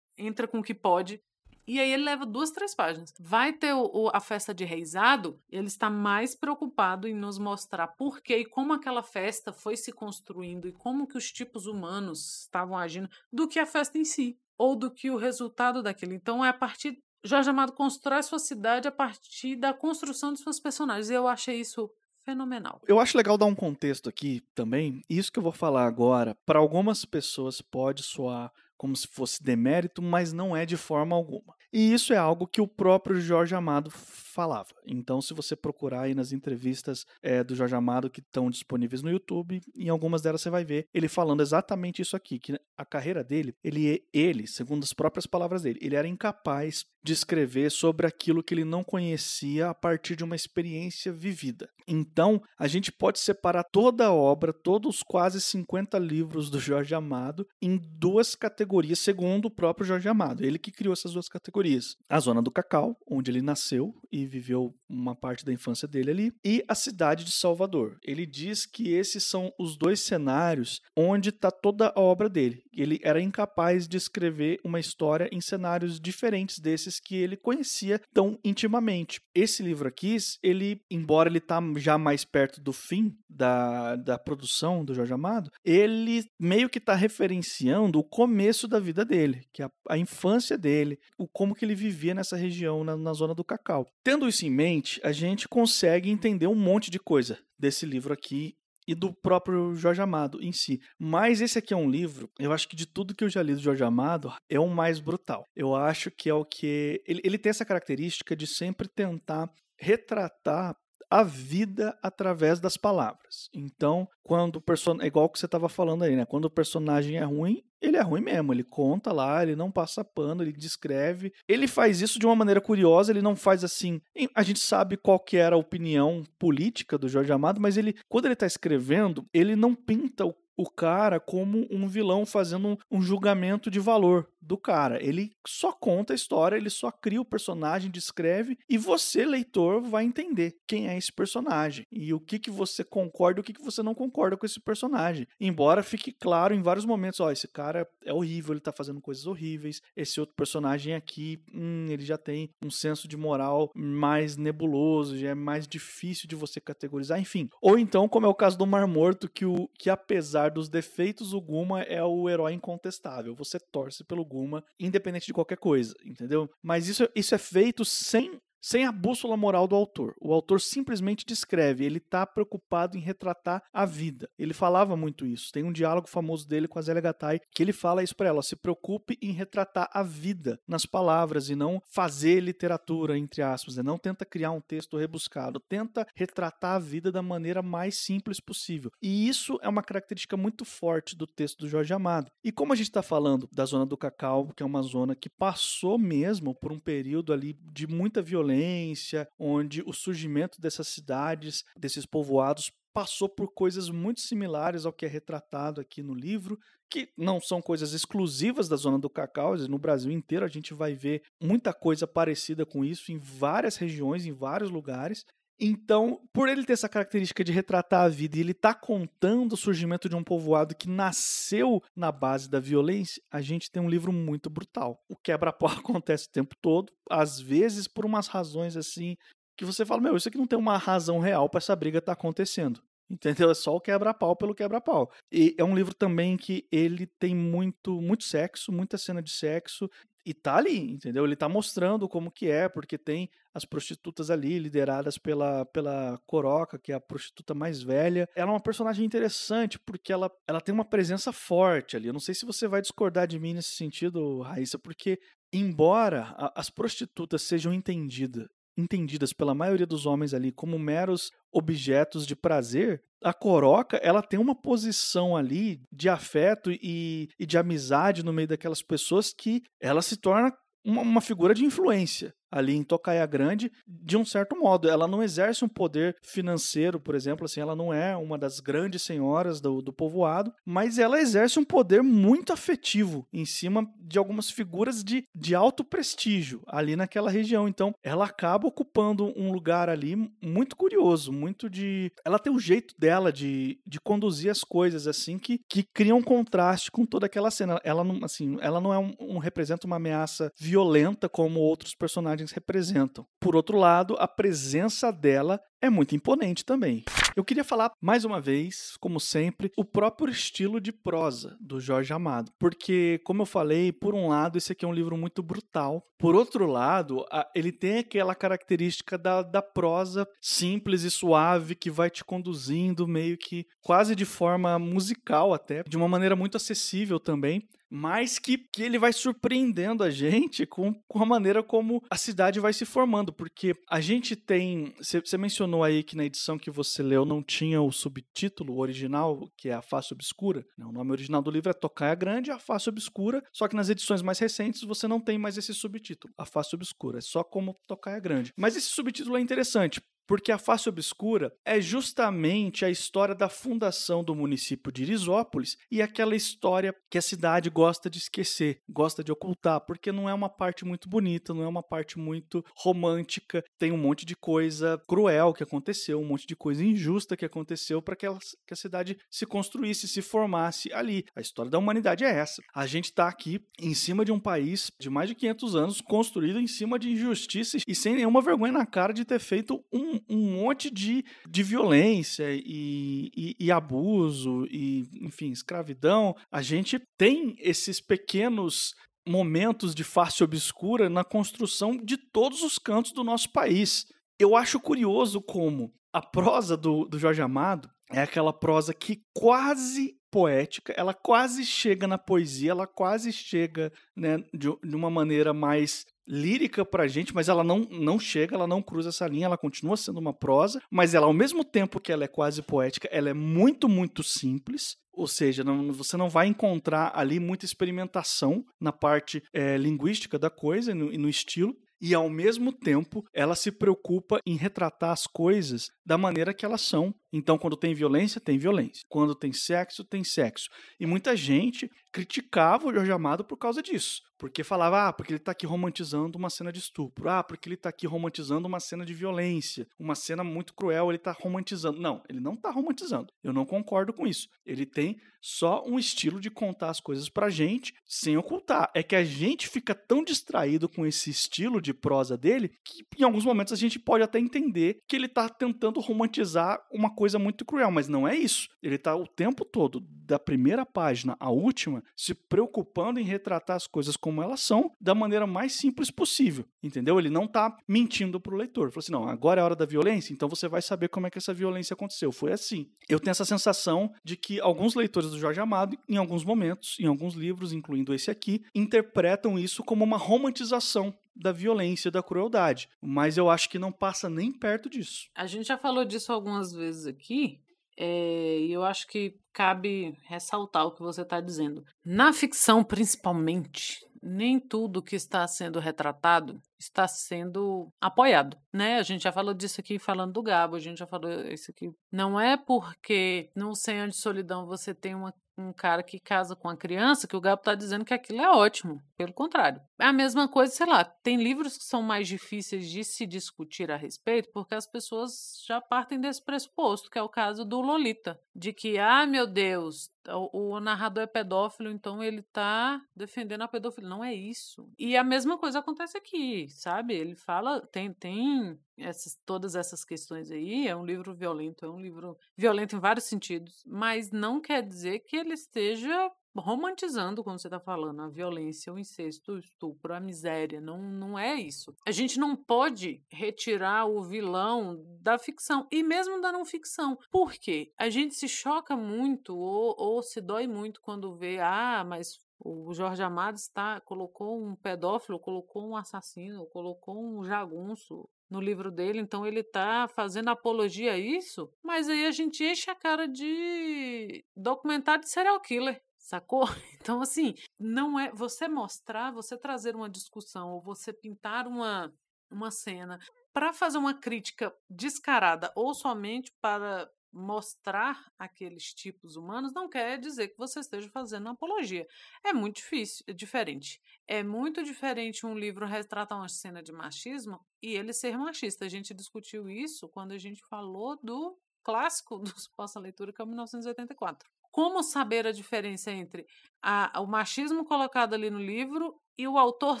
entra 0.16 0.46
com 0.46 0.60
o 0.60 0.62
que 0.62 0.74
pode 0.74 1.20
e 1.68 1.78
aí 1.78 1.92
ele 1.92 2.02
leva 2.04 2.24
duas, 2.24 2.50
três 2.50 2.74
páginas. 2.74 3.12
Vai 3.20 3.52
ter 3.52 3.74
o, 3.74 3.90
o, 3.92 4.10
a 4.14 4.20
festa 4.20 4.54
de 4.54 4.64
reizado, 4.64 5.38
ele 5.50 5.66
está 5.66 5.90
mais 5.90 6.34
preocupado 6.34 7.06
em 7.06 7.14
nos 7.14 7.38
mostrar 7.38 7.88
por 7.88 8.22
que 8.22 8.38
e 8.38 8.46
como 8.46 8.72
aquela 8.72 9.02
festa 9.02 9.52
foi 9.52 9.76
se 9.76 9.92
construindo 9.92 10.66
e 10.66 10.72
como 10.72 11.06
que 11.06 11.18
os 11.18 11.30
tipos 11.30 11.66
humanos 11.66 12.40
estavam 12.40 12.78
agindo, 12.78 13.10
do 13.30 13.46
que 13.46 13.58
a 13.58 13.66
festa 13.66 13.98
em 13.98 14.04
si, 14.04 14.38
ou 14.56 14.74
do 14.74 14.90
que 14.90 15.10
o 15.10 15.18
resultado 15.18 15.82
daquilo. 15.82 16.14
Então 16.14 16.42
é 16.42 16.48
a 16.48 16.54
partir. 16.54 16.98
Jorge 17.22 17.50
Amado 17.50 17.72
constrói 17.72 18.22
sua 18.22 18.38
cidade 18.38 18.88
a 18.88 18.92
partir 18.92 19.54
da 19.54 19.74
construção 19.74 20.32
de 20.32 20.40
seus 20.40 20.58
personagens. 20.58 21.10
E 21.10 21.14
eu 21.14 21.28
achei 21.28 21.60
isso 21.60 21.90
fenomenal. 22.24 22.80
Eu 22.86 22.98
acho 22.98 23.16
legal 23.16 23.36
dar 23.36 23.44
um 23.46 23.54
contexto 23.54 24.08
aqui 24.08 24.40
também. 24.54 25.02
Isso 25.08 25.30
que 25.30 25.38
eu 25.38 25.42
vou 25.42 25.52
falar 25.52 25.84
agora, 25.84 26.34
para 26.46 26.58
algumas 26.58 27.04
pessoas 27.04 27.60
pode 27.60 28.02
soar 28.02 28.50
como 28.78 28.94
se 28.94 29.08
fosse 29.08 29.42
demérito, 29.42 30.00
mas 30.00 30.32
não 30.32 30.56
é 30.56 30.64
de 30.64 30.76
forma 30.76 31.14
alguma. 31.14 31.57
E 31.72 31.92
isso 31.92 32.12
é 32.12 32.16
algo 32.16 32.46
que 32.46 32.60
o 32.60 32.66
próprio 32.66 33.20
Jorge 33.20 33.54
Amado 33.54 33.90
falava. 33.90 34.74
Então, 34.86 35.20
se 35.20 35.34
você 35.34 35.54
procurar 35.54 36.02
aí 36.02 36.14
nas 36.14 36.32
entrevistas 36.32 37.04
é, 37.22 37.44
do 37.44 37.54
Jorge 37.54 37.74
Amado 37.74 38.08
que 38.08 38.20
estão 38.20 38.48
disponíveis 38.48 39.02
no 39.02 39.10
YouTube, 39.10 39.60
em 39.76 39.88
algumas 39.88 40.22
delas 40.22 40.40
você 40.40 40.50
vai 40.50 40.64
ver 40.64 40.88
ele 40.94 41.08
falando 41.08 41.42
exatamente 41.42 42.00
isso 42.00 42.16
aqui, 42.16 42.38
que 42.38 42.58
a 42.78 42.84
carreira 42.84 43.24
dele, 43.24 43.52
ele, 43.62 44.04
ele, 44.14 44.46
segundo 44.46 44.84
as 44.84 44.92
próprias 44.92 45.26
palavras 45.26 45.62
dele, 45.62 45.80
ele 45.82 45.96
era 45.96 46.06
incapaz 46.06 46.86
de 47.02 47.12
escrever 47.12 47.70
sobre 47.70 48.06
aquilo 48.06 48.42
que 48.42 48.54
ele 48.54 48.64
não 48.64 48.84
conhecia 48.84 49.70
a 49.70 49.74
partir 49.74 50.14
de 50.14 50.24
uma 50.24 50.36
experiência 50.36 51.12
vivida. 51.12 51.68
Então, 51.86 52.42
a 52.58 52.68
gente 52.68 52.92
pode 52.92 53.18
separar 53.18 53.64
toda 53.64 54.06
a 54.06 54.12
obra, 54.12 54.52
todos 54.52 54.96
os 54.96 55.02
quase 55.02 55.40
50 55.40 55.98
livros 55.98 56.50
do 56.50 56.60
Jorge 56.60 56.94
Amado, 56.94 57.46
em 57.62 57.78
duas 57.78 58.34
categorias, 58.34 58.98
segundo 58.98 59.46
o 59.46 59.50
próprio 59.50 59.86
Jorge 59.86 60.06
Amado. 60.06 60.44
Ele 60.44 60.58
que 60.58 60.70
criou 60.70 60.92
essas 60.92 61.12
duas 61.14 61.28
categorias. 61.28 61.96
A 62.08 62.20
Zona 62.20 62.42
do 62.42 62.50
Cacau, 62.50 62.94
onde 63.10 63.30
ele 63.30 63.40
nasceu 63.40 63.94
e 64.12 64.26
viveu 64.26 64.74
uma 64.86 65.14
parte 65.14 65.44
da 65.46 65.52
infância 65.52 65.88
dele 65.88 66.10
ali, 66.10 66.32
e 66.44 66.62
a 66.68 66.74
cidade 66.74 67.24
de 67.24 67.32
Salvador. 67.32 67.96
Ele 68.04 68.26
diz 68.26 68.66
que 68.66 68.92
esses 68.92 69.24
são 69.24 69.50
os 69.58 69.76
dois 69.76 70.00
cenários 70.00 70.82
onde 70.94 71.30
está 71.30 71.50
toda 71.50 71.92
a 71.96 72.00
obra 72.00 72.28
dele. 72.28 72.62
Ele 72.72 72.98
era 73.02 73.20
incapaz 73.20 73.86
de 73.88 73.96
escrever 73.96 74.60
uma 74.64 74.80
história 74.80 75.28
em 75.32 75.40
cenários 75.40 76.00
diferentes 76.00 76.58
desses 76.58 77.00
que 77.00 77.16
ele 77.16 77.36
conhecia 77.36 78.00
tão 78.12 78.38
intimamente. 78.44 79.20
Esse 79.34 79.62
livro 79.62 79.88
aqui, 79.88 80.16
ele, 80.42 80.80
embora 80.90 81.28
ele 81.28 81.40
tá 81.40 81.60
já 81.76 81.98
mais 81.98 82.24
perto 82.24 82.60
do 82.60 82.72
fim 82.72 83.16
da, 83.28 83.96
da 83.96 84.18
produção 84.18 84.84
do 84.84 84.94
Jorge 84.94 85.12
Amado, 85.12 85.50
ele 85.64 86.24
meio 86.38 86.68
que 86.68 86.78
está 86.78 86.94
referenciando 86.94 87.98
o 87.98 88.04
começo 88.04 88.66
da 88.66 88.80
vida 88.80 89.04
dele, 89.04 89.42
que 89.52 89.62
é 89.62 89.66
a, 89.66 89.70
a 89.90 89.98
infância 89.98 90.56
dele, 90.56 90.98
o 91.18 91.26
como 91.28 91.54
que 91.54 91.64
ele 91.64 91.74
vivia 91.74 92.14
nessa 92.14 92.36
região, 92.36 92.84
na, 92.84 92.96
na 92.96 93.12
zona 93.12 93.34
do 93.34 93.44
Cacau. 93.44 93.86
Tendo 94.02 94.28
isso 94.28 94.44
em 94.44 94.50
mente, 94.50 95.00
a 95.04 95.12
gente 95.12 95.48
consegue 95.48 96.10
entender 96.10 96.46
um 96.46 96.54
monte 96.54 96.90
de 96.90 96.98
coisa 96.98 97.38
desse 97.58 97.84
livro 97.84 98.12
aqui 98.12 98.56
e 98.88 98.94
do 98.94 99.12
próprio 99.12 99.74
Jorge 99.74 100.00
Amado 100.00 100.42
em 100.42 100.50
si. 100.50 100.80
Mas 100.98 101.42
esse 101.42 101.58
aqui 101.58 101.74
é 101.74 101.76
um 101.76 101.90
livro, 101.90 102.30
eu 102.38 102.52
acho 102.52 102.66
que 102.66 102.74
de 102.74 102.86
tudo 102.86 103.14
que 103.14 103.22
eu 103.22 103.28
já 103.28 103.42
li 103.42 103.54
do 103.54 103.60
Jorge 103.60 103.84
Amado, 103.84 104.32
é 104.48 104.58
o 104.58 104.66
mais 104.66 104.98
brutal. 104.98 105.44
Eu 105.54 105.76
acho 105.76 106.10
que 106.10 106.30
é 106.30 106.34
o 106.34 106.44
que. 106.44 107.02
Ele, 107.06 107.20
ele 107.22 107.38
tem 107.38 107.50
essa 107.50 107.66
característica 107.66 108.34
de 108.34 108.46
sempre 108.46 108.88
tentar 108.88 109.50
retratar 109.78 110.74
a 111.10 111.22
vida 111.22 111.96
através 112.02 112.60
das 112.60 112.76
palavras. 112.76 113.48
Então, 113.54 114.08
quando 114.22 114.56
o 114.56 114.60
personagem. 114.60 115.04
É 115.04 115.08
igual 115.08 115.26
o 115.26 115.28
que 115.28 115.38
você 115.38 115.46
estava 115.46 115.68
falando 115.68 116.04
aí, 116.04 116.14
né? 116.14 116.24
Quando 116.24 116.46
o 116.46 116.50
personagem 116.50 117.16
é 117.16 117.24
ruim, 117.24 117.62
ele 117.80 117.96
é 117.96 118.02
ruim 118.02 118.20
mesmo. 118.20 118.52
Ele 118.52 118.64
conta 118.64 119.12
lá, 119.12 119.42
ele 119.42 119.56
não 119.56 119.70
passa 119.70 120.04
pano, 120.04 120.42
ele 120.42 120.52
descreve. 120.52 121.32
Ele 121.48 121.66
faz 121.66 122.00
isso 122.02 122.18
de 122.18 122.26
uma 122.26 122.36
maneira 122.36 122.60
curiosa, 122.60 123.12
ele 123.12 123.22
não 123.22 123.36
faz 123.36 123.64
assim. 123.64 124.00
A 124.34 124.42
gente 124.42 124.60
sabe 124.60 124.96
qual 124.96 125.18
que 125.18 125.36
era 125.36 125.56
a 125.56 125.58
opinião 125.58 126.24
política 126.38 126.98
do 126.98 127.08
Jorge 127.08 127.32
Amado, 127.32 127.60
mas 127.60 127.76
ele, 127.76 127.94
quando 128.08 128.26
ele 128.26 128.34
está 128.34 128.46
escrevendo, 128.46 129.26
ele 129.32 129.56
não 129.56 129.74
pinta 129.74 130.26
o 130.26 130.34
o 130.58 130.68
cara 130.68 131.20
como 131.20 131.68
um 131.70 131.86
vilão 131.86 132.26
fazendo 132.26 132.76
um, 132.90 133.00
julgamento 133.00 133.70
de 133.70 133.78
valor 133.78 134.28
do 134.40 134.56
cara. 134.56 135.02
Ele 135.02 135.32
só 135.46 135.72
conta 135.72 136.12
a 136.12 136.16
história, 136.16 136.56
ele 136.56 136.70
só 136.70 136.90
cria 136.90 137.20
o 137.20 137.24
personagem, 137.24 137.90
descreve 137.90 138.58
e 138.68 138.78
você, 138.78 139.24
leitor, 139.24 139.80
vai 139.82 140.04
entender 140.04 140.56
quem 140.66 140.88
é 140.88 140.96
esse 140.96 141.12
personagem 141.12 141.86
e 141.90 142.12
o 142.12 142.20
que 142.20 142.38
que 142.38 142.50
você 142.50 142.84
concorda 142.84 143.40
e 143.40 143.42
o 143.42 143.44
que 143.44 143.52
que 143.52 143.64
você 143.64 143.82
não 143.82 143.94
concorda 143.94 144.36
com 144.36 144.46
esse 144.46 144.60
personagem. 144.60 145.26
Embora 145.40 145.82
fique 145.82 146.12
claro 146.12 146.54
em 146.54 146.62
vários 146.62 146.84
momentos, 146.84 147.20
ó, 147.20 147.30
esse 147.30 147.48
cara 147.48 147.88
é 148.04 148.12
horrível, 148.12 148.52
ele 148.52 148.60
tá 148.60 148.72
fazendo 148.72 149.00
coisas 149.00 149.26
horríveis. 149.26 149.82
Esse 149.96 150.20
outro 150.20 150.34
personagem 150.34 150.94
aqui, 150.94 151.42
hum, 151.52 151.86
ele 151.88 152.04
já 152.04 152.18
tem 152.18 152.50
um 152.62 152.70
senso 152.70 153.08
de 153.08 153.16
moral 153.16 153.70
mais 153.74 154.36
nebuloso, 154.36 155.18
já 155.18 155.30
é 155.30 155.34
mais 155.34 155.66
difícil 155.66 156.28
de 156.28 156.36
você 156.36 156.60
categorizar, 156.60 157.20
enfim. 157.20 157.48
Ou 157.60 157.78
então, 157.78 158.08
como 158.08 158.26
é 158.26 158.28
o 158.28 158.34
caso 158.34 158.56
do 158.56 158.66
Mar 158.66 158.86
Morto, 158.86 159.28
que 159.28 159.44
o 159.44 159.68
que 159.78 159.90
apesar 159.90 160.50
dos 160.50 160.68
defeitos, 160.68 161.32
o 161.32 161.40
Guma 161.40 161.82
é 161.82 162.02
o 162.02 162.28
herói 162.28 162.52
incontestável. 162.52 163.34
Você 163.34 163.58
torce 163.58 164.04
pelo 164.04 164.24
Guma, 164.28 164.64
independente 164.78 165.26
de 165.26 165.32
qualquer 165.32 165.58
coisa, 165.58 165.94
entendeu? 166.04 166.50
Mas 166.62 166.86
isso, 166.86 167.08
isso 167.14 167.34
é 167.34 167.38
feito 167.38 167.84
sem 167.84 168.40
sem 168.60 168.84
a 168.84 168.92
bússola 168.92 169.36
moral 169.36 169.66
do 169.66 169.76
autor. 169.76 170.14
O 170.20 170.32
autor 170.32 170.60
simplesmente 170.60 171.24
descreve, 171.24 171.84
ele 171.84 171.98
está 171.98 172.26
preocupado 172.26 172.96
em 172.96 173.00
retratar 173.00 173.62
a 173.72 173.84
vida. 173.84 174.28
Ele 174.38 174.52
falava 174.52 174.96
muito 174.96 175.26
isso. 175.26 175.52
Tem 175.52 175.64
um 175.64 175.72
diálogo 175.72 176.08
famoso 176.08 176.48
dele 176.48 176.68
com 176.68 176.78
a 176.78 176.82
Zélia 176.82 177.00
Gattai 177.00 177.40
que 177.52 177.62
ele 177.62 177.72
fala 177.72 178.02
isso 178.02 178.16
para 178.16 178.28
ela: 178.28 178.42
se 178.42 178.56
preocupe 178.56 179.18
em 179.22 179.32
retratar 179.32 179.88
a 179.92 180.02
vida 180.02 180.60
nas 180.66 180.84
palavras 180.84 181.50
e 181.50 181.54
não 181.54 181.80
fazer 181.88 182.40
literatura, 182.40 183.16
entre 183.18 183.42
aspas. 183.42 183.76
Né? 183.76 183.82
Não 183.82 183.98
tenta 183.98 184.24
criar 184.24 184.50
um 184.50 184.60
texto 184.60 184.96
rebuscado, 184.96 185.60
tenta 185.60 186.06
retratar 186.14 186.76
a 186.76 186.78
vida 186.78 187.12
da 187.12 187.22
maneira 187.22 187.62
mais 187.62 187.96
simples 187.96 188.40
possível. 188.40 188.90
E 189.00 189.28
isso 189.28 189.58
é 189.62 189.68
uma 189.68 189.82
característica 189.82 190.36
muito 190.36 190.64
forte 190.64 191.16
do 191.16 191.26
texto 191.26 191.60
do 191.60 191.68
Jorge 191.68 191.92
Amado. 191.92 192.30
E 192.42 192.50
como 192.52 192.72
a 192.72 192.76
gente 192.76 192.88
está 192.88 193.02
falando 193.02 193.48
da 193.52 193.64
zona 193.64 193.86
do 193.86 193.96
Cacau, 193.96 194.48
que 194.48 194.62
é 194.62 194.66
uma 194.66 194.82
zona 194.82 195.14
que 195.14 195.28
passou 195.28 195.98
mesmo 195.98 196.54
por 196.54 196.72
um 196.72 196.78
período 196.78 197.32
ali 197.32 197.56
de 197.72 197.86
muita 197.86 198.20
violência 198.22 198.48
violência, 198.58 199.28
onde 199.38 199.82
o 199.86 199.92
surgimento 199.92 200.60
dessas 200.60 200.88
cidades, 200.88 201.64
desses 201.76 202.04
povoados, 202.04 202.72
passou 202.92 203.28
por 203.28 203.52
coisas 203.52 203.88
muito 203.88 204.20
similares 204.20 204.84
ao 204.84 204.92
que 204.92 205.06
é 205.06 205.08
retratado 205.08 205.80
aqui 205.80 206.02
no 206.02 206.14
livro, 206.14 206.58
que 206.90 207.10
não 207.16 207.40
são 207.40 207.62
coisas 207.62 207.92
exclusivas 207.92 208.68
da 208.68 208.74
zona 208.74 208.98
do 208.98 209.10
cacau, 209.10 209.56
no 209.56 209.78
Brasil 209.78 210.10
inteiro 210.10 210.44
a 210.44 210.48
gente 210.48 210.74
vai 210.74 210.94
ver 210.94 211.22
muita 211.40 211.72
coisa 211.72 212.06
parecida 212.06 212.66
com 212.66 212.84
isso 212.84 213.12
em 213.12 213.18
várias 213.18 213.76
regiões, 213.76 214.26
em 214.26 214.32
vários 214.32 214.70
lugares. 214.70 215.24
Então, 215.60 216.20
por 216.32 216.48
ele 216.48 216.64
ter 216.64 216.74
essa 216.74 216.88
característica 216.88 217.42
de 217.42 217.50
retratar 217.50 218.02
a 218.04 218.08
vida 218.08 218.36
e 218.36 218.40
ele 218.40 218.54
tá 218.54 218.72
contando 218.72 219.54
o 219.54 219.56
surgimento 219.56 220.08
de 220.08 220.14
um 220.14 220.22
povoado 220.22 220.74
que 220.74 220.88
nasceu 220.88 221.82
na 221.96 222.12
base 222.12 222.48
da 222.48 222.60
violência, 222.60 223.20
a 223.30 223.40
gente 223.40 223.70
tem 223.70 223.82
um 223.82 223.88
livro 223.88 224.12
muito 224.12 224.48
brutal. 224.48 225.02
O 225.08 225.16
quebra-pau 225.16 225.70
acontece 225.76 226.26
o 226.28 226.32
tempo 226.32 226.54
todo, 226.62 226.92
às 227.10 227.40
vezes 227.40 227.88
por 227.88 228.06
umas 228.06 228.28
razões 228.28 228.76
assim 228.76 229.16
que 229.56 229.64
você 229.64 229.84
fala, 229.84 230.00
meu, 230.00 230.16
isso 230.16 230.28
aqui 230.28 230.38
não 230.38 230.46
tem 230.46 230.58
uma 230.58 230.78
razão 230.78 231.18
real 231.18 231.48
para 231.48 231.58
essa 231.58 231.74
briga 231.74 231.98
estar 231.98 232.14
tá 232.14 232.18
acontecendo. 232.18 232.80
Entendeu? 233.10 233.50
É 233.50 233.54
só 233.54 233.74
o 233.74 233.80
quebra-pau 233.80 234.36
pelo 234.36 234.54
quebra-pau. 234.54 235.10
E 235.32 235.54
é 235.58 235.64
um 235.64 235.74
livro 235.74 235.94
também 235.94 236.36
que 236.36 236.68
ele 236.70 237.06
tem 237.18 237.34
muito, 237.34 238.00
muito 238.00 238.22
sexo, 238.22 238.70
muita 238.70 238.98
cena 238.98 239.20
de 239.20 239.30
sexo, 239.30 239.90
e 240.28 240.34
tá 240.34 240.56
ali, 240.56 240.92
entendeu? 240.92 241.24
Ele 241.24 241.34
tá 241.34 241.48
mostrando 241.48 242.06
como 242.06 242.30
que 242.30 242.50
é, 242.50 242.68
porque 242.68 242.98
tem 242.98 243.30
as 243.54 243.64
prostitutas 243.64 244.30
ali, 244.30 244.58
lideradas 244.58 245.16
pela, 245.16 245.64
pela 245.64 246.20
Coroca, 246.26 246.78
que 246.78 246.92
é 246.92 246.94
a 246.94 247.00
prostituta 247.00 247.54
mais 247.54 247.82
velha. 247.82 248.28
Ela 248.36 248.50
é 248.50 248.52
uma 248.52 248.60
personagem 248.60 249.06
interessante, 249.06 249.78
porque 249.78 250.12
ela, 250.12 250.30
ela 250.46 250.60
tem 250.60 250.74
uma 250.74 250.84
presença 250.84 251.32
forte 251.32 251.96
ali. 251.96 252.08
Eu 252.08 252.12
não 252.12 252.20
sei 252.20 252.34
se 252.34 252.44
você 252.44 252.68
vai 252.68 252.82
discordar 252.82 253.26
de 253.26 253.38
mim 253.38 253.54
nesse 253.54 253.70
sentido, 253.70 254.42
Raíssa, 254.42 254.78
porque 254.78 255.18
embora 255.50 256.34
a, 256.36 256.60
as 256.60 256.68
prostitutas 256.68 257.40
sejam 257.40 257.72
entendidas 257.72 258.46
entendidas 258.76 259.32
pela 259.32 259.56
maioria 259.56 259.86
dos 259.86 260.06
homens 260.06 260.32
ali 260.32 260.52
como 260.52 260.78
meros 260.78 261.32
objetos 261.52 262.26
de 262.26 262.36
prazer, 262.36 263.02
a 263.22 263.32
Coroca 263.32 263.96
ela 263.98 264.22
tem 264.22 264.38
uma 264.38 264.54
posição 264.54 265.36
ali 265.36 265.82
de 265.92 266.08
afeto 266.08 266.70
e, 266.70 267.28
e 267.38 267.46
de 267.46 267.58
amizade 267.58 268.24
no 268.24 268.32
meio 268.32 268.48
daquelas 268.48 268.82
pessoas 268.82 269.32
que 269.32 269.62
ela 269.80 270.02
se 270.02 270.16
torna 270.16 270.52
uma, 270.84 271.02
uma 271.02 271.20
figura 271.20 271.54
de 271.54 271.64
influência 271.64 272.34
ali 272.50 272.74
em 272.74 272.82
Tocaia 272.82 273.26
Grande, 273.26 273.70
de 273.86 274.16
um 274.16 274.24
certo 274.24 274.56
modo. 274.56 274.88
Ela 274.88 275.06
não 275.06 275.22
exerce 275.22 275.64
um 275.64 275.68
poder 275.68 276.16
financeiro, 276.22 277.00
por 277.00 277.14
exemplo, 277.14 277.44
assim, 277.44 277.60
ela 277.60 277.76
não 277.76 277.92
é 277.92 278.16
uma 278.16 278.38
das 278.38 278.60
grandes 278.60 279.02
senhoras 279.02 279.60
do, 279.60 279.80
do 279.82 279.92
povoado, 279.92 280.52
mas 280.64 280.98
ela 280.98 281.20
exerce 281.20 281.58
um 281.58 281.64
poder 281.64 282.02
muito 282.02 282.52
afetivo 282.52 283.26
em 283.32 283.44
cima 283.44 283.86
de 284.00 284.18
algumas 284.18 284.50
figuras 284.50 285.02
de, 285.04 285.24
de 285.34 285.54
alto 285.54 285.84
prestígio 285.84 286.62
ali 286.66 286.96
naquela 286.96 287.30
região. 287.30 287.68
Então, 287.68 287.94
ela 288.02 288.26
acaba 288.26 288.66
ocupando 288.66 289.32
um 289.36 289.52
lugar 289.52 289.88
ali 289.88 290.16
muito 290.42 290.76
curioso, 290.76 291.32
muito 291.32 291.68
de. 291.68 292.10
Ela 292.24 292.38
tem 292.38 292.52
um 292.52 292.58
jeito 292.58 292.94
dela 292.98 293.32
de, 293.32 293.78
de 293.86 294.00
conduzir 294.00 294.50
as 294.50 294.62
coisas 294.62 295.06
assim 295.06 295.38
que, 295.38 295.60
que 295.68 295.82
cria 295.82 296.14
um 296.14 296.22
contraste 296.22 296.90
com 296.90 297.04
toda 297.04 297.26
aquela 297.26 297.50
cena. 297.50 297.80
Ela 297.84 298.04
não, 298.04 298.24
assim, 298.24 298.56
ela 298.60 298.80
não 298.80 298.92
é 298.92 298.98
um, 298.98 299.14
um 299.20 299.38
representa 299.38 299.86
uma 299.86 299.96
ameaça 299.96 300.50
violenta 300.58 301.28
como 301.28 301.60
outros 301.60 301.94
personagens 301.94 302.37
personagens 302.38 302.52
representam. 302.52 303.26
Por 303.40 303.56
outro 303.56 303.76
lado, 303.76 304.14
a 304.18 304.28
presença 304.28 305.10
dela 305.10 305.60
é 305.80 305.90
muito 305.90 306.14
imponente 306.14 306.64
também. 306.64 307.04
Eu 307.36 307.44
queria 307.44 307.62
falar 307.62 307.92
mais 308.00 308.24
uma 308.24 308.40
vez, 308.40 308.96
como 309.00 309.20
sempre, 309.20 309.70
o 309.76 309.84
próprio 309.84 310.30
estilo 310.30 310.80
de 310.80 310.92
prosa 310.92 311.56
do 311.60 311.78
Jorge 311.80 312.12
Amado, 312.12 312.50
porque, 312.58 313.20
como 313.24 313.42
eu 313.42 313.46
falei, 313.46 313.92
por 313.92 314.14
um 314.14 314.28
lado, 314.28 314.58
esse 314.58 314.72
aqui 314.72 314.84
é 314.84 314.88
um 314.88 314.92
livro 314.92 315.16
muito 315.16 315.42
brutal, 315.42 316.02
por 316.18 316.34
outro 316.34 316.66
lado, 316.66 317.24
ele 317.54 317.70
tem 317.70 317.98
aquela 317.98 318.34
característica 318.34 319.16
da, 319.16 319.42
da 319.42 319.62
prosa 319.62 320.26
simples 320.40 321.04
e 321.04 321.10
suave 321.10 321.76
que 321.76 321.92
vai 321.92 322.10
te 322.10 322.24
conduzindo 322.24 323.06
meio 323.06 323.38
que 323.38 323.64
quase 323.80 324.16
de 324.16 324.24
forma 324.24 324.78
musical, 324.80 325.54
até, 325.54 325.84
de 325.84 325.96
uma 325.96 326.08
maneira 326.08 326.34
muito 326.34 326.56
acessível 326.56 327.20
também 327.20 327.68
mas 327.90 328.38
que, 328.38 328.58
que 328.58 328.82
ele 328.82 328.98
vai 328.98 329.12
surpreendendo 329.12 330.02
a 330.02 330.10
gente 330.10 330.66
com, 330.66 330.94
com 331.06 331.22
a 331.22 331.26
maneira 331.26 331.62
como 331.62 332.02
a 332.10 332.16
cidade 332.16 332.60
vai 332.60 332.72
se 332.72 332.84
formando, 332.84 333.32
porque 333.32 333.74
a 333.88 334.00
gente 334.00 334.36
tem. 334.36 334.94
Você 334.98 335.38
mencionou 335.38 335.82
aí 335.82 336.02
que 336.02 336.16
na 336.16 336.24
edição 336.24 336.58
que 336.58 336.70
você 336.70 337.02
leu 337.02 337.24
não 337.24 337.42
tinha 337.42 337.80
o 337.80 337.90
subtítulo 337.90 338.78
original, 338.78 339.48
que 339.56 339.68
é 339.68 339.74
A 339.74 339.82
Face 339.82 340.12
Obscura. 340.12 340.64
Né? 340.76 340.84
O 340.84 340.92
nome 340.92 341.10
original 341.12 341.42
do 341.42 341.50
livro 341.50 341.70
é 341.70 341.74
Tocaia 341.74 342.14
Grande, 342.14 342.50
A 342.50 342.58
Face 342.58 342.88
Obscura, 342.88 343.42
só 343.52 343.66
que 343.68 343.76
nas 343.76 343.88
edições 343.88 344.22
mais 344.22 344.38
recentes 344.38 344.82
você 344.82 345.08
não 345.08 345.20
tem 345.20 345.38
mais 345.38 345.56
esse 345.56 345.74
subtítulo, 345.74 346.32
A 346.36 346.44
Face 346.44 346.74
Obscura, 346.74 347.18
é 347.18 347.22
só 347.22 347.42
como 347.42 347.76
Tocaia 347.86 348.20
Grande. 348.20 348.52
Mas 348.56 348.76
esse 348.76 348.88
subtítulo 348.88 349.36
é 349.36 349.40
interessante, 349.40 350.00
porque 350.28 350.52
a 350.52 350.58
face 350.58 350.88
obscura 350.90 351.50
é 351.64 351.80
justamente 351.80 352.84
a 352.84 352.90
história 352.90 353.34
da 353.34 353.48
fundação 353.48 354.22
do 354.22 354.34
município 354.34 354.92
de 354.92 355.02
Irisópolis 355.02 355.78
e 355.90 356.02
aquela 356.02 356.36
história 356.36 356.94
que 357.10 357.16
a 357.16 357.22
cidade 357.22 357.70
gosta 357.70 358.10
de 358.10 358.18
esquecer, 358.18 358.82
gosta 358.86 359.24
de 359.24 359.32
ocultar, 359.32 359.80
porque 359.80 360.12
não 360.12 360.28
é 360.28 360.34
uma 360.34 360.50
parte 360.50 360.84
muito 360.84 361.08
bonita, 361.08 361.54
não 361.54 361.62
é 361.62 361.66
uma 361.66 361.82
parte 361.82 362.18
muito 362.18 362.62
romântica, 362.76 363.64
tem 363.78 363.90
um 363.90 363.96
monte 363.96 364.26
de 364.26 364.36
coisa 364.36 365.02
cruel 365.08 365.54
que 365.54 365.62
aconteceu, 365.62 366.20
um 366.20 366.26
monte 366.26 366.46
de 366.46 366.54
coisa 366.54 366.84
injusta 366.84 367.36
que 367.36 367.46
aconteceu 367.46 368.02
para 368.02 368.14
que, 368.14 368.26
que 368.66 368.74
a 368.74 368.76
cidade 368.76 369.16
se 369.30 369.46
construísse, 369.46 370.06
se 370.06 370.20
formasse 370.20 370.92
ali. 370.92 371.24
A 371.34 371.40
história 371.40 371.70
da 371.70 371.78
humanidade 371.78 372.22
é 372.22 372.30
essa. 372.30 372.62
A 372.74 372.86
gente 372.86 373.06
está 373.06 373.28
aqui 373.28 373.64
em 373.80 373.94
cima 373.94 374.26
de 374.26 374.32
um 374.32 374.38
país 374.38 374.90
de 375.00 375.08
mais 375.08 375.30
de 375.30 375.34
500 375.34 375.74
anos 375.74 376.00
construído 376.02 376.60
em 376.60 376.66
cima 376.66 376.98
de 376.98 377.10
injustiças 377.10 377.82
e 377.88 377.94
sem 377.94 378.14
nenhuma 378.14 378.42
vergonha 378.42 378.72
na 378.72 378.84
cara 378.84 379.14
de 379.14 379.24
ter 379.24 379.38
feito 379.38 379.82
um 379.90 380.17
um, 380.28 380.52
monte 380.52 380.90
de, 380.90 381.24
de 381.48 381.62
violência 381.62 382.46
e, 382.50 383.30
e, 383.36 383.56
e 383.58 383.72
abuso 383.72 384.66
e, 384.70 385.08
enfim, 385.20 385.50
escravidão. 385.50 386.34
A 386.50 386.62
gente 386.62 387.00
tem 387.18 387.56
esses 387.58 388.00
pequenos 388.00 388.94
momentos 389.26 389.94
de 389.94 390.04
face 390.04 390.42
obscura 390.42 391.08
na 391.08 391.22
construção 391.22 391.96
de 391.96 392.16
todos 392.16 392.62
os 392.62 392.78
cantos 392.78 393.12
do 393.12 393.22
nosso 393.22 393.52
país. 393.52 394.06
Eu 394.38 394.56
acho 394.56 394.80
curioso 394.80 395.40
como 395.40 395.92
a 396.12 396.22
prosa 396.22 396.76
do, 396.76 397.04
do 397.04 397.18
Jorge 397.18 397.42
Amado 397.42 397.90
é 398.10 398.22
aquela 398.22 398.52
prosa 398.52 398.94
que 398.94 399.20
quase 399.34 400.16
poética, 400.30 400.92
ela 400.96 401.14
quase 401.14 401.64
chega 401.64 402.06
na 402.06 402.18
poesia, 402.18 402.70
ela 402.70 402.86
quase 402.86 403.32
chega 403.32 403.92
né, 404.16 404.38
de, 404.52 404.68
de 404.82 404.96
uma 404.96 405.10
maneira 405.10 405.52
mais 405.52 406.04
lírica 406.28 406.84
pra 406.84 407.08
gente, 407.08 407.34
mas 407.34 407.48
ela 407.48 407.64
não, 407.64 407.80
não 407.90 408.18
chega, 408.18 408.54
ela 408.54 408.66
não 408.66 408.82
cruza 408.82 409.08
essa 409.08 409.26
linha, 409.26 409.46
ela 409.46 409.56
continua 409.56 409.96
sendo 409.96 410.20
uma 410.20 410.34
prosa, 410.34 410.80
mas 410.90 411.14
ela, 411.14 411.26
ao 411.26 411.32
mesmo 411.32 411.64
tempo 411.64 411.98
que 411.98 412.12
ela 412.12 412.24
é 412.24 412.28
quase 412.28 412.60
poética, 412.60 413.08
ela 413.10 413.30
é 413.30 413.34
muito, 413.34 413.88
muito 413.88 414.22
simples. 414.22 414.96
Ou 415.12 415.26
seja, 415.26 415.64
não, 415.64 415.92
você 415.92 416.16
não 416.16 416.28
vai 416.28 416.46
encontrar 416.46 417.10
ali 417.14 417.40
muita 417.40 417.64
experimentação 417.64 418.64
na 418.80 418.92
parte 418.92 419.42
é, 419.52 419.76
linguística 419.76 420.38
da 420.38 420.50
coisa 420.50 420.92
e 420.92 420.94
no, 420.94 421.12
e 421.12 421.18
no 421.18 421.28
estilo 421.28 421.74
e 422.00 422.14
ao 422.14 422.28
mesmo 422.28 422.72
tempo 422.72 423.24
ela 423.34 423.54
se 423.54 423.72
preocupa 423.72 424.40
em 424.46 424.56
retratar 424.56 425.10
as 425.10 425.26
coisas 425.26 425.88
da 426.06 426.16
maneira 426.16 426.54
que 426.54 426.64
elas 426.64 426.82
são. 426.82 427.14
Então, 427.32 427.58
quando 427.58 427.76
tem 427.76 427.94
violência, 427.94 428.40
tem 428.40 428.58
violência. 428.58 429.04
Quando 429.08 429.34
tem 429.34 429.52
sexo, 429.52 430.04
tem 430.04 430.24
sexo. 430.24 430.68
E 430.98 431.06
muita 431.06 431.36
gente 431.36 431.90
criticava 432.10 432.86
o 432.86 432.92
Jorge 432.92 433.12
Amado 433.12 433.44
por 433.44 433.56
causa 433.56 433.82
disso. 433.82 434.22
Porque 434.38 434.62
falava, 434.62 435.08
ah, 435.08 435.12
porque 435.12 435.32
ele 435.32 435.38
está 435.38 435.50
aqui 435.50 435.66
romantizando 435.66 436.38
uma 436.38 436.48
cena 436.48 436.72
de 436.72 436.78
estupro. 436.78 437.28
Ah, 437.28 437.42
porque 437.42 437.68
ele 437.68 437.74
está 437.74 437.88
aqui 437.88 438.06
romantizando 438.06 438.68
uma 438.68 438.78
cena 438.78 439.04
de 439.04 439.12
violência. 439.12 439.86
Uma 439.98 440.14
cena 440.14 440.44
muito 440.44 440.74
cruel, 440.74 441.10
ele 441.10 441.16
está 441.16 441.32
romantizando. 441.32 442.00
Não, 442.00 442.22
ele 442.28 442.40
não 442.40 442.54
está 442.54 442.70
romantizando. 442.70 443.32
Eu 443.42 443.52
não 443.52 443.66
concordo 443.66 444.12
com 444.12 444.26
isso. 444.26 444.48
Ele 444.64 444.86
tem 444.86 445.20
só 445.40 445.84
um 445.86 445.98
estilo 445.98 446.40
de 446.40 446.50
contar 446.50 446.90
as 446.90 447.00
coisas 447.00 447.28
pra 447.28 447.50
gente 447.50 447.94
sem 448.06 448.36
ocultar. 448.36 448.90
É 448.94 449.02
que 449.02 449.16
a 449.16 449.24
gente 449.24 449.68
fica 449.68 449.94
tão 449.94 450.22
distraído 450.22 450.88
com 450.88 451.04
esse 451.04 451.30
estilo 451.30 451.80
de 451.80 451.92
prosa 451.92 452.36
dele 452.36 452.70
que 452.84 453.04
em 453.18 453.24
alguns 453.24 453.44
momentos 453.44 453.72
a 453.72 453.76
gente 453.76 453.98
pode 453.98 454.22
até 454.22 454.38
entender 454.38 455.00
que 455.08 455.16
ele 455.16 455.26
está 455.26 455.48
tentando 455.48 456.00
romantizar 456.00 456.80
uma 456.92 457.14
coisa 457.18 457.36
muito 457.36 457.64
cruel, 457.64 457.90
mas 457.90 458.06
não 458.06 458.28
é 458.28 458.36
isso. 458.36 458.68
Ele 458.80 458.94
está 458.94 459.16
o 459.16 459.26
tempo 459.26 459.64
todo, 459.64 460.00
da 460.24 460.38
primeira 460.38 460.86
página 460.86 461.36
à 461.40 461.50
última, 461.50 462.00
se 462.16 462.32
preocupando 462.32 463.18
em 463.18 463.24
retratar 463.24 463.74
as 463.74 463.88
coisas 463.88 464.16
como 464.16 464.40
elas 464.40 464.60
são 464.60 464.92
da 465.00 465.16
maneira 465.16 465.44
mais 465.44 465.72
simples 465.72 466.12
possível, 466.12 466.64
entendeu? 466.80 467.18
Ele 467.18 467.28
não 467.28 467.46
está 467.46 467.76
mentindo 467.88 468.38
para 468.38 468.54
o 468.54 468.56
leitor. 468.56 468.92
Falou 468.92 469.00
assim, 469.00 469.10
não, 469.10 469.28
agora 469.28 469.60
é 469.60 469.62
a 469.62 469.64
hora 469.64 469.74
da 469.74 469.84
violência, 469.84 470.32
então 470.32 470.48
você 470.48 470.68
vai 470.68 470.80
saber 470.80 471.08
como 471.08 471.26
é 471.26 471.30
que 471.30 471.38
essa 471.38 471.52
violência 471.52 471.92
aconteceu. 471.92 472.30
Foi 472.30 472.52
assim. 472.52 472.88
Eu 473.08 473.18
tenho 473.18 473.32
essa 473.32 473.44
sensação 473.44 474.12
de 474.22 474.36
que 474.36 474.60
alguns 474.60 474.94
leitores 474.94 475.30
do 475.30 475.40
Jorge 475.40 475.58
Amado, 475.58 475.98
em 476.08 476.18
alguns 476.18 476.44
momentos, 476.44 476.96
em 477.00 477.06
alguns 477.06 477.34
livros, 477.34 477.72
incluindo 477.72 478.14
esse 478.14 478.30
aqui, 478.30 478.62
interpretam 478.72 479.58
isso 479.58 479.82
como 479.82 480.04
uma 480.04 480.16
romantização 480.16 481.12
da 481.38 481.52
violência, 481.52 482.10
da 482.10 482.22
crueldade. 482.22 482.88
Mas 483.00 483.38
eu 483.38 483.48
acho 483.48 483.70
que 483.70 483.78
não 483.78 483.92
passa 483.92 484.28
nem 484.28 484.52
perto 484.52 484.90
disso. 484.90 485.28
A 485.34 485.46
gente 485.46 485.68
já 485.68 485.78
falou 485.78 486.04
disso 486.04 486.32
algumas 486.32 486.72
vezes 486.72 487.06
aqui, 487.06 487.60
é, 487.96 488.58
e 488.60 488.72
eu 488.72 488.84
acho 488.84 489.06
que 489.06 489.36
cabe 489.52 490.16
ressaltar 490.26 490.86
o 490.86 490.92
que 490.92 491.02
você 491.02 491.22
está 491.22 491.40
dizendo. 491.40 491.84
Na 492.04 492.32
ficção, 492.32 492.84
principalmente, 492.84 493.98
nem 494.22 494.60
tudo 494.60 495.02
que 495.02 495.16
está 495.16 495.46
sendo 495.46 495.80
retratado 495.80 496.60
está 496.78 497.08
sendo 497.08 497.92
apoiado, 498.00 498.56
né? 498.72 498.98
A 498.98 499.02
gente 499.02 499.22
já 499.22 499.32
falou 499.32 499.52
disso 499.52 499.80
aqui 499.80 499.98
falando 499.98 500.32
do 500.32 500.42
Gabo, 500.42 500.76
a 500.76 500.80
gente 500.80 500.98
já 500.98 501.06
falou 501.06 501.30
isso 501.48 501.70
aqui. 501.70 501.90
Não 502.10 502.38
é 502.38 502.56
porque 502.56 503.50
no 503.54 503.74
Senhor 503.74 504.08
de 504.08 504.16
Solidão 504.16 504.66
você 504.66 504.94
tem 504.94 505.14
uma 505.14 505.34
um 505.58 505.72
cara 505.72 506.02
que 506.02 506.20
casa 506.20 506.54
com 506.54 506.68
a 506.68 506.76
criança, 506.76 507.26
que 507.26 507.36
o 507.36 507.40
Gabo 507.40 507.62
tá 507.62 507.74
dizendo 507.74 508.04
que 508.04 508.14
aquilo 508.14 508.40
é 508.40 508.48
ótimo. 508.48 509.02
Pelo 509.16 509.32
contrário. 509.32 509.82
É 509.98 510.06
a 510.06 510.12
mesma 510.12 510.48
coisa, 510.48 510.72
sei 510.72 510.86
lá, 510.86 511.04
tem 511.04 511.36
livros 511.36 511.76
que 511.76 511.84
são 511.84 512.00
mais 512.00 512.28
difíceis 512.28 512.88
de 512.88 513.02
se 513.02 513.26
discutir 513.26 513.90
a 513.90 513.96
respeito, 513.96 514.48
porque 514.52 514.74
as 514.74 514.86
pessoas 514.86 515.62
já 515.66 515.80
partem 515.80 516.20
desse 516.20 516.42
pressuposto, 516.44 517.10
que 517.10 517.18
é 517.18 517.22
o 517.22 517.28
caso 517.28 517.64
do 517.64 517.80
Lolita. 517.80 518.40
De 518.58 518.72
que, 518.72 518.98
ah, 518.98 519.24
meu 519.24 519.46
Deus, 519.46 520.10
o, 520.26 520.74
o 520.74 520.80
narrador 520.80 521.22
é 521.22 521.26
pedófilo, 521.28 521.88
então 521.90 522.20
ele 522.20 522.42
tá 522.42 523.00
defendendo 523.14 523.62
a 523.62 523.68
pedofilia. 523.68 524.10
Não 524.10 524.24
é 524.24 524.34
isso. 524.34 524.90
E 524.98 525.16
a 525.16 525.22
mesma 525.22 525.56
coisa 525.56 525.78
acontece 525.78 526.18
aqui, 526.18 526.66
sabe? 526.68 527.14
Ele 527.14 527.36
fala, 527.36 527.80
tem, 527.92 528.12
tem 528.12 528.76
essas, 528.96 529.38
todas 529.46 529.76
essas 529.76 530.04
questões 530.04 530.50
aí. 530.50 530.88
É 530.88 530.96
um 530.96 531.06
livro 531.06 531.32
violento, 531.32 531.84
é 531.84 531.88
um 531.88 532.00
livro 532.00 532.36
violento 532.56 532.96
em 532.96 532.98
vários 532.98 533.26
sentidos, 533.26 533.84
mas 533.86 534.32
não 534.32 534.60
quer 534.60 534.82
dizer 534.82 535.20
que 535.20 535.36
ele 535.36 535.54
esteja 535.54 536.28
romantizando, 536.60 537.42
como 537.42 537.58
você 537.58 537.68
está 537.68 537.80
falando, 537.80 538.20
a 538.20 538.28
violência, 538.28 538.92
o 538.92 538.98
incesto, 538.98 539.52
o 539.52 539.58
estupro, 539.58 540.14
a 540.14 540.20
miséria. 540.20 540.80
Não, 540.80 540.98
não 540.98 541.38
é 541.38 541.54
isso. 541.54 541.94
A 542.06 542.10
gente 542.10 542.38
não 542.38 542.56
pode 542.56 543.22
retirar 543.30 544.06
o 544.06 544.22
vilão 544.22 545.02
da 545.20 545.38
ficção, 545.38 545.86
e 545.90 546.02
mesmo 546.02 546.40
da 546.40 546.52
não 546.52 546.64
ficção. 546.64 547.18
Por 547.30 547.52
quê? 547.52 547.92
A 547.98 548.08
gente 548.10 548.34
se 548.34 548.48
choca 548.48 548.96
muito 548.96 549.56
ou, 549.56 549.94
ou 549.98 550.22
se 550.22 550.40
dói 550.40 550.66
muito 550.66 551.00
quando 551.00 551.36
vê, 551.36 551.58
ah, 551.60 552.04
mas 552.06 552.38
o 552.60 552.92
Jorge 552.92 553.22
Amado 553.22 553.56
está, 553.56 554.00
colocou 554.00 554.60
um 554.60 554.74
pedófilo, 554.74 555.38
colocou 555.38 555.88
um 555.88 555.96
assassino, 555.96 556.66
colocou 556.66 557.16
um 557.16 557.44
jagunço 557.44 558.28
no 558.50 558.60
livro 558.60 558.90
dele, 558.90 559.20
então 559.20 559.46
ele 559.46 559.60
está 559.60 560.08
fazendo 560.08 560.48
apologia 560.48 561.12
a 561.12 561.18
isso, 561.18 561.70
mas 561.82 562.08
aí 562.08 562.26
a 562.26 562.30
gente 562.30 562.64
enche 562.64 562.90
a 562.90 562.94
cara 562.94 563.28
de 563.28 564.44
documentário 564.56 565.22
de 565.22 565.30
serial 565.30 565.60
killer. 565.60 566.02
Sacou? 566.28 566.64
Então, 567.00 567.22
assim, 567.22 567.54
não 567.78 568.18
é 568.20 568.30
você 568.32 568.68
mostrar, 568.68 569.32
você 569.32 569.56
trazer 569.56 569.96
uma 569.96 570.10
discussão 570.10 570.74
ou 570.74 570.82
você 570.82 571.10
pintar 571.10 571.66
uma, 571.66 572.12
uma 572.50 572.70
cena 572.70 573.18
para 573.50 573.72
fazer 573.72 573.96
uma 573.96 574.12
crítica 574.12 574.74
descarada 574.90 575.72
ou 575.74 575.94
somente 575.94 576.52
para 576.60 577.10
mostrar 577.32 578.30
aqueles 578.38 578.92
tipos 578.92 579.36
humanos 579.36 579.72
não 579.72 579.88
quer 579.88 580.18
dizer 580.18 580.48
que 580.48 580.58
você 580.58 580.80
esteja 580.80 581.08
fazendo 581.08 581.48
apologia. 581.48 582.06
É 582.44 582.52
muito 582.52 582.76
difícil, 582.76 583.24
é 583.26 583.32
diferente. 583.32 583.98
É 584.26 584.42
muito 584.42 584.84
diferente 584.84 585.46
um 585.46 585.54
livro 585.54 585.86
retratar 585.86 586.36
uma 586.36 586.48
cena 586.48 586.82
de 586.82 586.92
machismo 586.92 587.58
e 587.80 587.94
ele 587.94 588.12
ser 588.12 588.36
machista. 588.36 588.84
A 588.84 588.88
gente 588.88 589.14
discutiu 589.14 589.66
isso 589.70 590.06
quando 590.10 590.32
a 590.32 590.38
gente 590.38 590.62
falou 590.68 591.18
do 591.22 591.58
clássico 591.82 592.38
do 592.44 592.60
Suposta 592.60 593.00
Leitura, 593.00 593.32
que 593.32 593.40
é 593.40 593.46
1984. 593.46 594.46
Como 594.78 595.02
saber 595.02 595.44
a 595.44 595.50
diferença 595.50 596.12
entre 596.12 596.46
a, 596.80 597.20
o 597.20 597.26
machismo 597.26 597.84
colocado 597.84 598.34
ali 598.34 598.48
no 598.48 598.60
livro 598.60 599.20
e 599.36 599.48
o 599.48 599.58
autor 599.58 600.00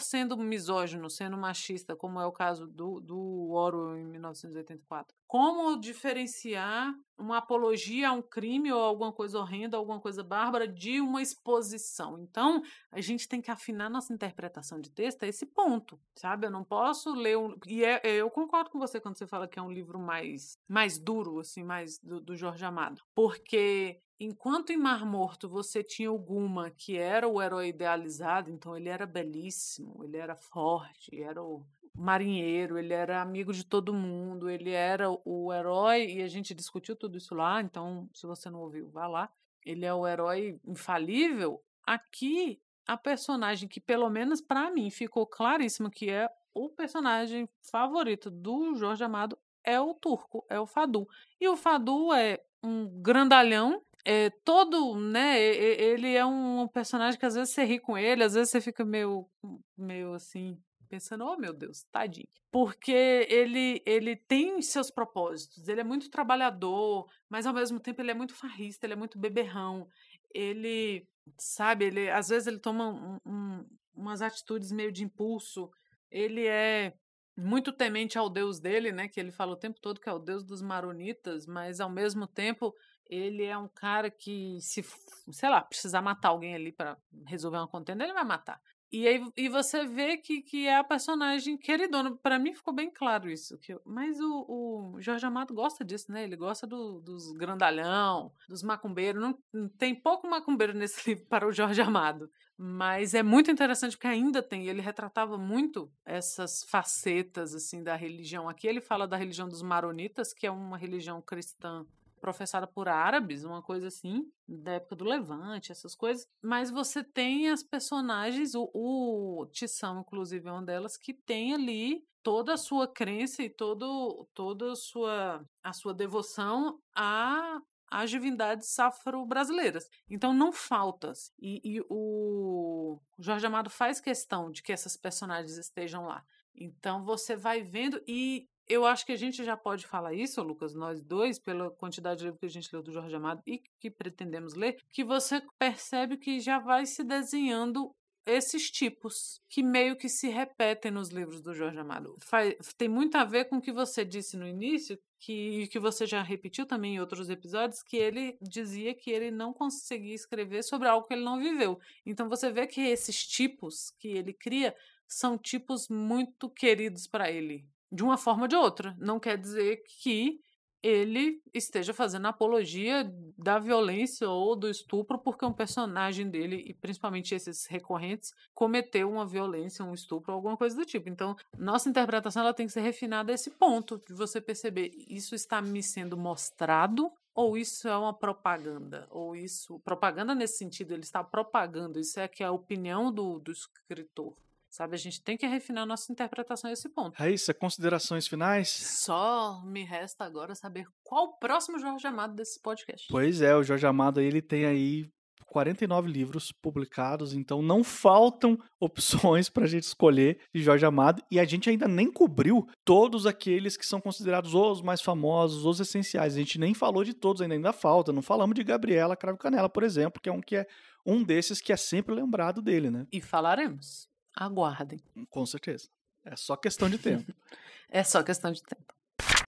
sendo 0.00 0.36
misógino, 0.36 1.10
sendo 1.10 1.36
machista, 1.36 1.96
como 1.96 2.20
é 2.20 2.26
o 2.26 2.30
caso 2.30 2.64
do, 2.64 3.00
do 3.00 3.50
Orwell 3.50 3.98
em 3.98 4.04
1984? 4.04 5.16
Como 5.26 5.80
diferenciar 5.80 6.94
uma 7.18 7.38
apologia 7.38 8.10
a 8.10 8.12
um 8.12 8.22
crime 8.22 8.72
ou 8.72 8.80
alguma 8.80 9.12
coisa 9.12 9.40
horrenda, 9.40 9.76
alguma 9.76 10.00
coisa 10.00 10.22
bárbara, 10.22 10.68
de 10.68 11.00
uma 11.00 11.20
exposição? 11.20 12.16
Então, 12.16 12.62
a 12.92 13.00
gente 13.00 13.26
tem 13.26 13.40
que 13.40 13.50
afinar 13.50 13.90
nossa 13.90 14.12
interpretação 14.12 14.80
de 14.80 14.92
texto 14.92 15.24
a 15.24 15.26
esse 15.26 15.44
ponto, 15.44 16.00
sabe? 16.16 16.46
Eu 16.46 16.52
não 16.52 16.62
posso 16.62 17.12
ler 17.14 17.36
um. 17.36 17.52
E 17.66 17.84
é, 17.84 18.00
eu 18.04 18.30
concordo 18.30 18.70
com 18.70 18.78
você 18.78 19.00
quando 19.00 19.18
você 19.18 19.26
fala 19.26 19.48
que 19.48 19.58
é 19.58 19.62
um 19.62 19.72
livro 19.72 19.98
mais, 19.98 20.56
mais 20.68 21.00
duro, 21.00 21.40
assim, 21.40 21.64
mais 21.64 21.98
do, 21.98 22.20
do 22.20 22.36
Jorge 22.36 22.64
Amado. 22.64 23.02
Porque 23.12 24.00
Enquanto 24.20 24.70
em 24.70 24.76
Mar 24.76 25.06
Morto 25.06 25.48
você 25.48 25.82
tinha 25.82 26.10
o 26.10 26.18
Guma, 26.18 26.70
que 26.70 26.96
era 26.96 27.28
o 27.28 27.40
herói 27.40 27.68
idealizado, 27.68 28.50
então 28.50 28.76
ele 28.76 28.88
era 28.88 29.06
belíssimo, 29.06 30.02
ele 30.04 30.16
era 30.16 30.34
forte, 30.34 31.22
era 31.22 31.40
o 31.40 31.64
marinheiro, 31.94 32.78
ele 32.78 32.92
era 32.92 33.22
amigo 33.22 33.52
de 33.52 33.64
todo 33.64 33.94
mundo, 33.94 34.50
ele 34.50 34.70
era 34.70 35.08
o 35.24 35.52
herói, 35.52 36.06
e 36.06 36.22
a 36.22 36.28
gente 36.28 36.54
discutiu 36.54 36.96
tudo 36.96 37.16
isso 37.16 37.34
lá, 37.34 37.60
então 37.60 38.08
se 38.12 38.26
você 38.26 38.50
não 38.50 38.60
ouviu, 38.60 38.88
vá 38.88 39.06
lá. 39.06 39.30
Ele 39.64 39.84
é 39.84 39.94
o 39.94 40.06
herói 40.06 40.58
infalível. 40.64 41.62
Aqui, 41.84 42.60
a 42.86 42.96
personagem 42.96 43.68
que, 43.68 43.80
pelo 43.80 44.08
menos 44.08 44.40
para 44.40 44.70
mim, 44.70 44.90
ficou 44.90 45.26
claríssimo 45.26 45.90
que 45.90 46.10
é 46.10 46.28
o 46.54 46.68
personagem 46.68 47.48
favorito 47.62 48.30
do 48.30 48.74
Jorge 48.74 49.04
Amado 49.04 49.38
é 49.62 49.80
o 49.80 49.94
turco, 49.94 50.44
é 50.48 50.58
o 50.58 50.66
Fadu. 50.66 51.06
E 51.40 51.46
o 51.46 51.56
Fadu 51.56 52.12
é 52.12 52.42
um 52.62 52.88
grandalhão 53.02 53.82
é, 54.10 54.30
todo, 54.42 54.98
né, 54.98 55.38
ele 55.38 56.14
é 56.14 56.24
um 56.24 56.66
personagem 56.66 57.20
que 57.20 57.26
às 57.26 57.34
vezes 57.34 57.52
você 57.52 57.62
ri 57.62 57.78
com 57.78 57.98
ele, 57.98 58.24
às 58.24 58.32
vezes 58.32 58.50
você 58.50 58.58
fica 58.58 58.82
meio, 58.82 59.28
meio 59.76 60.14
assim, 60.14 60.58
pensando, 60.88 61.26
oh 61.26 61.36
meu 61.36 61.52
Deus, 61.52 61.84
tadinho. 61.92 62.26
Porque 62.50 63.26
ele, 63.28 63.82
ele 63.84 64.16
tem 64.16 64.62
seus 64.62 64.90
propósitos, 64.90 65.68
ele 65.68 65.82
é 65.82 65.84
muito 65.84 66.08
trabalhador, 66.08 67.06
mas 67.28 67.44
ao 67.44 67.52
mesmo 67.52 67.78
tempo 67.78 68.00
ele 68.00 68.10
é 68.10 68.14
muito 68.14 68.34
farrista, 68.34 68.86
ele 68.86 68.94
é 68.94 68.96
muito 68.96 69.18
beberrão. 69.18 69.86
Ele, 70.32 71.06
sabe, 71.36 71.84
ele 71.84 72.08
às 72.08 72.30
vezes 72.30 72.46
ele 72.46 72.58
toma 72.58 72.88
um, 72.88 73.18
um, 73.26 73.66
umas 73.94 74.22
atitudes 74.22 74.72
meio 74.72 74.90
de 74.90 75.04
impulso. 75.04 75.70
Ele 76.10 76.46
é 76.46 76.94
muito 77.36 77.74
temente 77.74 78.16
ao 78.16 78.30
deus 78.30 78.58
dele, 78.58 78.90
né, 78.90 79.06
que 79.06 79.20
ele 79.20 79.30
fala 79.30 79.52
o 79.52 79.56
tempo 79.56 79.78
todo 79.82 80.00
que 80.00 80.08
é 80.08 80.12
o 80.12 80.18
deus 80.18 80.42
dos 80.42 80.62
maronitas, 80.62 81.46
mas 81.46 81.78
ao 81.78 81.90
mesmo 81.90 82.26
tempo 82.26 82.74
ele 83.08 83.44
é 83.44 83.56
um 83.56 83.68
cara 83.68 84.10
que, 84.10 84.58
se, 84.60 84.84
sei 85.30 85.48
lá, 85.48 85.60
precisar 85.60 86.02
matar 86.02 86.28
alguém 86.28 86.54
ali 86.54 86.72
para 86.72 86.96
resolver 87.26 87.58
uma 87.58 87.68
contenda, 87.68 88.04
ele 88.04 88.12
vai 88.12 88.24
matar. 88.24 88.60
E 88.90 89.06
aí 89.06 89.22
e 89.36 89.50
você 89.50 89.84
vê 89.84 90.16
que, 90.16 90.40
que 90.40 90.66
é 90.66 90.76
a 90.76 90.84
personagem 90.84 91.58
queridona. 91.58 92.16
Para 92.16 92.38
mim 92.38 92.54
ficou 92.54 92.72
bem 92.72 92.90
claro 92.90 93.30
isso. 93.30 93.58
Que, 93.58 93.78
mas 93.84 94.18
o, 94.18 94.94
o 94.94 95.00
Jorge 95.00 95.26
Amado 95.26 95.52
gosta 95.52 95.84
disso, 95.84 96.10
né? 96.10 96.24
Ele 96.24 96.36
gosta 96.36 96.66
do, 96.66 96.98
dos 97.00 97.30
grandalhão, 97.32 98.32
dos 98.48 98.62
macumbeiros. 98.62 99.20
Não, 99.20 99.68
tem 99.76 99.94
pouco 99.94 100.26
macumbeiro 100.26 100.72
nesse 100.72 101.04
livro 101.10 101.26
para 101.26 101.46
o 101.46 101.52
Jorge 101.52 101.82
Amado. 101.82 102.30
Mas 102.56 103.12
é 103.12 103.22
muito 103.22 103.50
interessante 103.50 103.94
porque 103.94 104.06
ainda 104.06 104.42
tem. 104.42 104.66
Ele 104.66 104.80
retratava 104.80 105.36
muito 105.36 105.92
essas 106.04 106.64
facetas 106.64 107.54
assim 107.54 107.82
da 107.82 107.94
religião. 107.94 108.48
Aqui 108.48 108.66
ele 108.66 108.80
fala 108.80 109.06
da 109.06 109.18
religião 109.18 109.48
dos 109.48 109.60
maronitas, 109.60 110.32
que 110.32 110.46
é 110.46 110.50
uma 110.50 110.78
religião 110.78 111.20
cristã 111.20 111.86
professada 112.18 112.66
por 112.66 112.88
árabes, 112.88 113.44
uma 113.44 113.62
coisa 113.62 113.88
assim, 113.88 114.30
da 114.46 114.72
época 114.72 114.96
do 114.96 115.04
Levante, 115.04 115.72
essas 115.72 115.94
coisas. 115.94 116.26
Mas 116.42 116.70
você 116.70 117.02
tem 117.02 117.48
as 117.48 117.62
personagens, 117.62 118.54
o, 118.54 118.70
o 118.74 119.46
Tição, 119.52 120.00
inclusive, 120.00 120.48
é 120.48 120.52
uma 120.52 120.62
delas, 120.62 120.96
que 120.96 121.14
tem 121.14 121.54
ali 121.54 122.04
toda 122.22 122.54
a 122.54 122.58
sua 122.58 122.86
crença 122.86 123.42
e 123.42 123.48
todo, 123.48 124.28
toda 124.34 124.72
a 124.72 124.76
sua, 124.76 125.44
a 125.62 125.72
sua 125.72 125.94
devoção 125.94 126.78
a 126.94 127.60
às 127.90 128.10
divindades 128.10 128.78
afro-brasileiras. 128.78 129.88
Então 130.08 130.32
não 130.32 130.52
falta. 130.52 131.12
E, 131.40 131.60
e, 131.64 131.80
o 131.88 133.00
Jorge 133.18 133.46
Amado 133.46 133.70
faz 133.70 134.00
questão 134.00 134.50
de 134.50 134.62
que 134.62 134.72
essas 134.72 134.96
personagens 134.96 135.56
estejam 135.56 136.04
lá. 136.06 136.22
Então 136.54 137.04
você 137.04 137.34
vai 137.36 137.62
vendo 137.62 138.02
e 138.06 138.48
eu 138.68 138.84
acho 138.84 139.06
que 139.06 139.12
a 139.12 139.16
gente 139.16 139.42
já 139.42 139.56
pode 139.56 139.86
falar 139.86 140.12
isso, 140.12 140.42
Lucas, 140.42 140.74
nós 140.74 141.02
dois, 141.02 141.38
pela 141.38 141.70
quantidade 141.70 142.18
de 142.18 142.24
livros 142.24 142.40
que 142.40 142.46
a 142.46 142.50
gente 142.50 142.68
leu 142.72 142.82
do 142.82 142.92
Jorge 142.92 143.16
Amado 143.16 143.42
e 143.46 143.62
que 143.80 143.90
pretendemos 143.90 144.54
ler, 144.54 144.76
que 144.92 145.02
você 145.02 145.42
percebe 145.58 146.18
que 146.18 146.38
já 146.38 146.58
vai 146.58 146.84
se 146.84 147.02
desenhando 147.02 147.94
esses 148.26 148.70
tipos 148.70 149.40
que 149.48 149.62
meio 149.62 149.96
que 149.96 150.08
se 150.08 150.28
repetem 150.28 150.90
nos 150.90 151.08
livros 151.08 151.40
do 151.40 151.54
Jorge 151.54 151.78
Amado. 151.78 152.14
Faz, 152.20 152.54
tem 152.76 152.88
muito 152.88 153.16
a 153.16 153.24
ver 153.24 153.46
com 153.46 153.56
o 153.56 153.60
que 153.60 153.72
você 153.72 154.04
disse 154.04 154.36
no 154.36 154.46
início, 154.46 154.98
que, 155.18 155.66
que 155.68 155.78
você 155.78 156.06
já 156.06 156.22
repetiu 156.22 156.66
também 156.66 156.96
em 156.96 157.00
outros 157.00 157.30
episódios, 157.30 157.82
que 157.82 157.96
ele 157.96 158.36
dizia 158.42 158.94
que 158.94 159.10
ele 159.10 159.30
não 159.30 159.54
conseguia 159.54 160.14
escrever 160.14 160.62
sobre 160.62 160.88
algo 160.88 161.06
que 161.06 161.14
ele 161.14 161.24
não 161.24 161.38
viveu. 161.38 161.80
Então 162.04 162.28
você 162.28 162.52
vê 162.52 162.66
que 162.66 162.82
esses 162.82 163.26
tipos 163.26 163.90
que 163.98 164.08
ele 164.08 164.34
cria 164.34 164.76
são 165.06 165.38
tipos 165.38 165.88
muito 165.88 166.50
queridos 166.50 167.06
para 167.06 167.30
ele 167.30 167.66
de 167.90 168.02
uma 168.02 168.16
forma 168.16 168.42
ou 168.42 168.48
de 168.48 168.56
outra. 168.56 168.96
Não 168.98 169.18
quer 169.18 169.36
dizer 169.36 169.82
que 169.86 170.40
ele 170.82 171.42
esteja 171.52 171.92
fazendo 171.92 172.26
apologia 172.26 173.12
da 173.36 173.58
violência 173.58 174.28
ou 174.28 174.54
do 174.54 174.68
estupro 174.68 175.18
porque 175.18 175.44
um 175.44 175.52
personagem 175.52 176.30
dele, 176.30 176.62
e 176.66 176.72
principalmente 176.72 177.34
esses 177.34 177.66
recorrentes, 177.66 178.32
cometeu 178.54 179.10
uma 179.10 179.26
violência, 179.26 179.84
um 179.84 179.92
estupro 179.92 180.32
alguma 180.32 180.56
coisa 180.56 180.76
do 180.76 180.84
tipo. 180.84 181.08
Então, 181.08 181.36
nossa 181.56 181.88
interpretação 181.88 182.42
ela 182.42 182.54
tem 182.54 182.66
que 182.66 182.72
ser 182.72 182.80
refinada 182.80 183.32
a 183.32 183.34
esse 183.34 183.50
ponto 183.50 184.00
de 184.06 184.14
você 184.14 184.40
perceber 184.40 184.92
isso 185.08 185.34
está 185.34 185.60
me 185.60 185.82
sendo 185.82 186.16
mostrado 186.16 187.10
ou 187.34 187.56
isso 187.56 187.86
é 187.88 187.96
uma 187.96 188.12
propaganda? 188.12 189.06
Ou 189.10 189.36
isso. 189.36 189.78
Propaganda 189.80 190.34
nesse 190.34 190.58
sentido, 190.58 190.92
ele 190.92 191.02
está 191.02 191.22
propagando, 191.22 192.00
isso 192.00 192.18
é 192.18 192.26
que 192.26 192.42
é 192.42 192.46
a 192.46 192.52
opinião 192.52 193.12
do, 193.12 193.38
do 193.38 193.52
escritor. 193.52 194.34
Sabe, 194.70 194.94
a 194.94 194.98
gente 194.98 195.22
tem 195.22 195.36
que 195.36 195.46
refinar 195.46 195.86
nossa 195.86 196.12
interpretação 196.12 196.68
a 196.68 196.72
esse 196.72 196.88
ponto. 196.88 197.14
Raíssa, 197.16 197.54
considerações 197.54 198.28
finais? 198.28 198.68
Só 198.68 199.62
me 199.64 199.82
resta 199.82 200.24
agora 200.24 200.54
saber 200.54 200.86
qual 201.02 201.24
o 201.24 201.38
próximo 201.38 201.78
Jorge 201.78 202.06
Amado 202.06 202.34
desse 202.34 202.60
podcast. 202.60 203.06
Pois 203.08 203.40
é, 203.40 203.56
o 203.56 203.62
Jorge 203.62 203.86
Amado 203.86 204.20
ele 204.20 204.42
tem 204.42 204.66
aí 204.66 205.10
49 205.48 206.10
livros 206.10 206.52
publicados, 206.52 207.32
então 207.32 207.62
não 207.62 207.82
faltam 207.82 208.58
opções 208.78 209.48
para 209.48 209.64
a 209.64 209.66
gente 209.66 209.84
escolher 209.84 210.38
de 210.54 210.62
Jorge 210.62 210.84
Amado 210.84 211.22
e 211.30 211.40
a 211.40 211.44
gente 211.44 211.68
ainda 211.70 211.88
nem 211.88 212.10
cobriu 212.10 212.68
todos 212.84 213.26
aqueles 213.26 213.76
que 213.76 213.86
são 213.86 214.00
considerados 214.00 214.54
os 214.54 214.82
mais 214.82 215.00
famosos, 215.00 215.64
os 215.64 215.80
essenciais. 215.80 216.34
A 216.34 216.38
gente 216.38 216.58
nem 216.58 216.74
falou 216.74 217.02
de 217.02 217.14
todos 217.14 217.42
ainda, 217.42 217.54
ainda 217.54 217.72
falta. 217.72 218.12
Não 218.12 218.22
falamos 218.22 218.54
de 218.54 218.62
Gabriela 218.62 219.16
Cravo 219.16 219.38
Canela, 219.38 219.68
por 219.68 219.82
exemplo, 219.82 220.20
que 220.20 220.28
é 220.28 220.32
um 220.32 220.40
que 220.40 220.56
é 220.56 220.66
um 221.04 221.22
desses 221.22 221.60
que 221.60 221.72
é 221.72 221.76
sempre 221.76 222.14
lembrado 222.14 222.60
dele, 222.60 222.90
né? 222.90 223.06
E 223.10 223.20
falaremos. 223.20 224.06
Aguardem. 224.38 225.00
Com 225.30 225.44
certeza. 225.44 225.88
É 226.24 226.36
só 226.36 226.56
questão 226.56 226.88
de 226.88 226.96
tempo. 226.98 227.32
é 227.90 228.04
só 228.04 228.22
questão 228.22 228.52
de 228.52 228.62
tempo. 228.62 228.94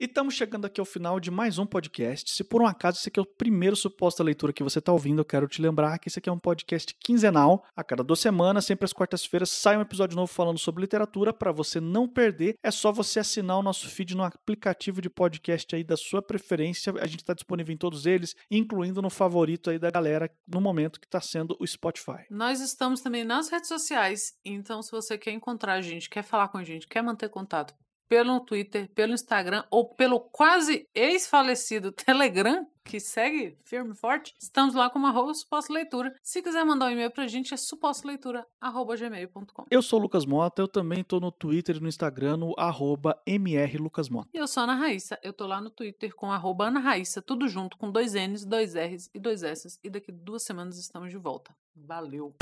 E 0.00 0.06
estamos 0.06 0.32
chegando 0.32 0.64
aqui 0.64 0.80
ao 0.80 0.86
final 0.86 1.20
de 1.20 1.30
mais 1.30 1.58
um 1.58 1.66
podcast. 1.66 2.30
Se 2.30 2.42
por 2.42 2.62
um 2.62 2.66
acaso 2.66 2.98
esse 2.98 3.10
aqui 3.10 3.20
é 3.20 3.22
o 3.22 3.26
primeiro 3.26 3.76
suposta 3.76 4.22
leitura 4.22 4.50
que 4.50 4.62
você 4.62 4.78
está 4.78 4.90
ouvindo, 4.92 5.20
eu 5.20 5.24
quero 5.26 5.46
te 5.46 5.60
lembrar 5.60 5.98
que 5.98 6.08
esse 6.08 6.18
aqui 6.18 6.30
é 6.30 6.32
um 6.32 6.38
podcast 6.38 6.96
quinzenal. 7.04 7.66
A 7.76 7.84
cada 7.84 8.02
duas 8.02 8.18
semanas, 8.18 8.64
sempre 8.64 8.86
às 8.86 8.94
quartas-feiras, 8.94 9.50
sai 9.50 9.76
um 9.76 9.82
episódio 9.82 10.16
novo 10.16 10.32
falando 10.32 10.58
sobre 10.58 10.80
literatura. 10.80 11.34
Para 11.34 11.52
você 11.52 11.80
não 11.80 12.08
perder, 12.08 12.54
é 12.62 12.70
só 12.70 12.90
você 12.90 13.20
assinar 13.20 13.58
o 13.58 13.62
nosso 13.62 13.90
feed 13.90 14.16
no 14.16 14.24
aplicativo 14.24 15.02
de 15.02 15.10
podcast 15.10 15.76
aí 15.76 15.84
da 15.84 15.98
sua 15.98 16.22
preferência. 16.22 16.94
A 16.98 17.06
gente 17.06 17.20
está 17.20 17.34
disponível 17.34 17.74
em 17.74 17.78
todos 17.78 18.06
eles, 18.06 18.34
incluindo 18.50 19.02
no 19.02 19.10
favorito 19.10 19.68
aí 19.68 19.78
da 19.78 19.90
galera 19.90 20.30
no 20.48 20.62
momento 20.62 20.98
que 20.98 21.06
está 21.06 21.20
sendo 21.20 21.54
o 21.60 21.66
Spotify. 21.66 22.24
Nós 22.30 22.62
estamos 22.62 23.02
também 23.02 23.22
nas 23.22 23.50
redes 23.50 23.68
sociais, 23.68 24.32
então 24.42 24.82
se 24.82 24.90
você 24.90 25.18
quer 25.18 25.32
encontrar 25.32 25.74
a 25.74 25.82
gente, 25.82 26.08
quer 26.08 26.22
falar 26.22 26.48
com 26.48 26.56
a 26.56 26.64
gente, 26.64 26.88
quer 26.88 27.02
manter 27.02 27.28
contato, 27.28 27.74
pelo 28.10 28.40
Twitter, 28.40 28.90
pelo 28.92 29.14
Instagram 29.14 29.64
ou 29.70 29.94
pelo 29.94 30.18
quase 30.18 30.88
ex-falecido 30.92 31.92
Telegram, 32.04 32.66
que 32.84 32.98
segue 32.98 33.56
firme 33.62 33.92
e 33.92 33.94
forte, 33.94 34.34
estamos 34.40 34.74
lá 34.74 34.90
com 34.90 35.06
arroba 35.06 35.32
suposta 35.32 35.72
leitura. 35.72 36.12
Se 36.20 36.42
quiser 36.42 36.64
mandar 36.64 36.86
um 36.86 36.90
e-mail 36.90 37.12
pra 37.12 37.28
gente, 37.28 37.54
é 37.54 37.56
supostaleitura.gmail.com. 37.56 39.66
Eu 39.70 39.80
sou 39.80 40.00
o 40.00 40.02
Lucas 40.02 40.26
Mota, 40.26 40.60
eu 40.60 40.66
também 40.66 41.04
tô 41.04 41.20
no 41.20 41.30
Twitter 41.30 41.76
e 41.76 41.80
no 41.80 41.86
Instagram, 41.86 42.38
no 42.38 42.52
arroba 42.58 43.16
mrlucasmota. 43.24 44.28
E 44.34 44.38
eu 44.38 44.48
sou 44.48 44.62
a 44.62 44.64
Ana 44.64 44.74
Raíssa, 44.74 45.16
eu 45.22 45.32
tô 45.32 45.46
lá 45.46 45.60
no 45.60 45.70
Twitter 45.70 46.12
com 46.12 46.32
arroba 46.32 46.66
Ana 46.66 46.80
Raíssa, 46.80 47.22
tudo 47.22 47.46
junto, 47.46 47.78
com 47.78 47.92
dois 47.92 48.14
N's, 48.14 48.44
dois 48.44 48.74
R's 48.74 49.08
e 49.14 49.20
dois 49.20 49.44
S's. 49.44 49.78
E 49.84 49.88
daqui 49.88 50.10
duas 50.10 50.42
semanas 50.42 50.76
estamos 50.78 51.10
de 51.10 51.16
volta. 51.16 51.54
Valeu! 51.76 52.34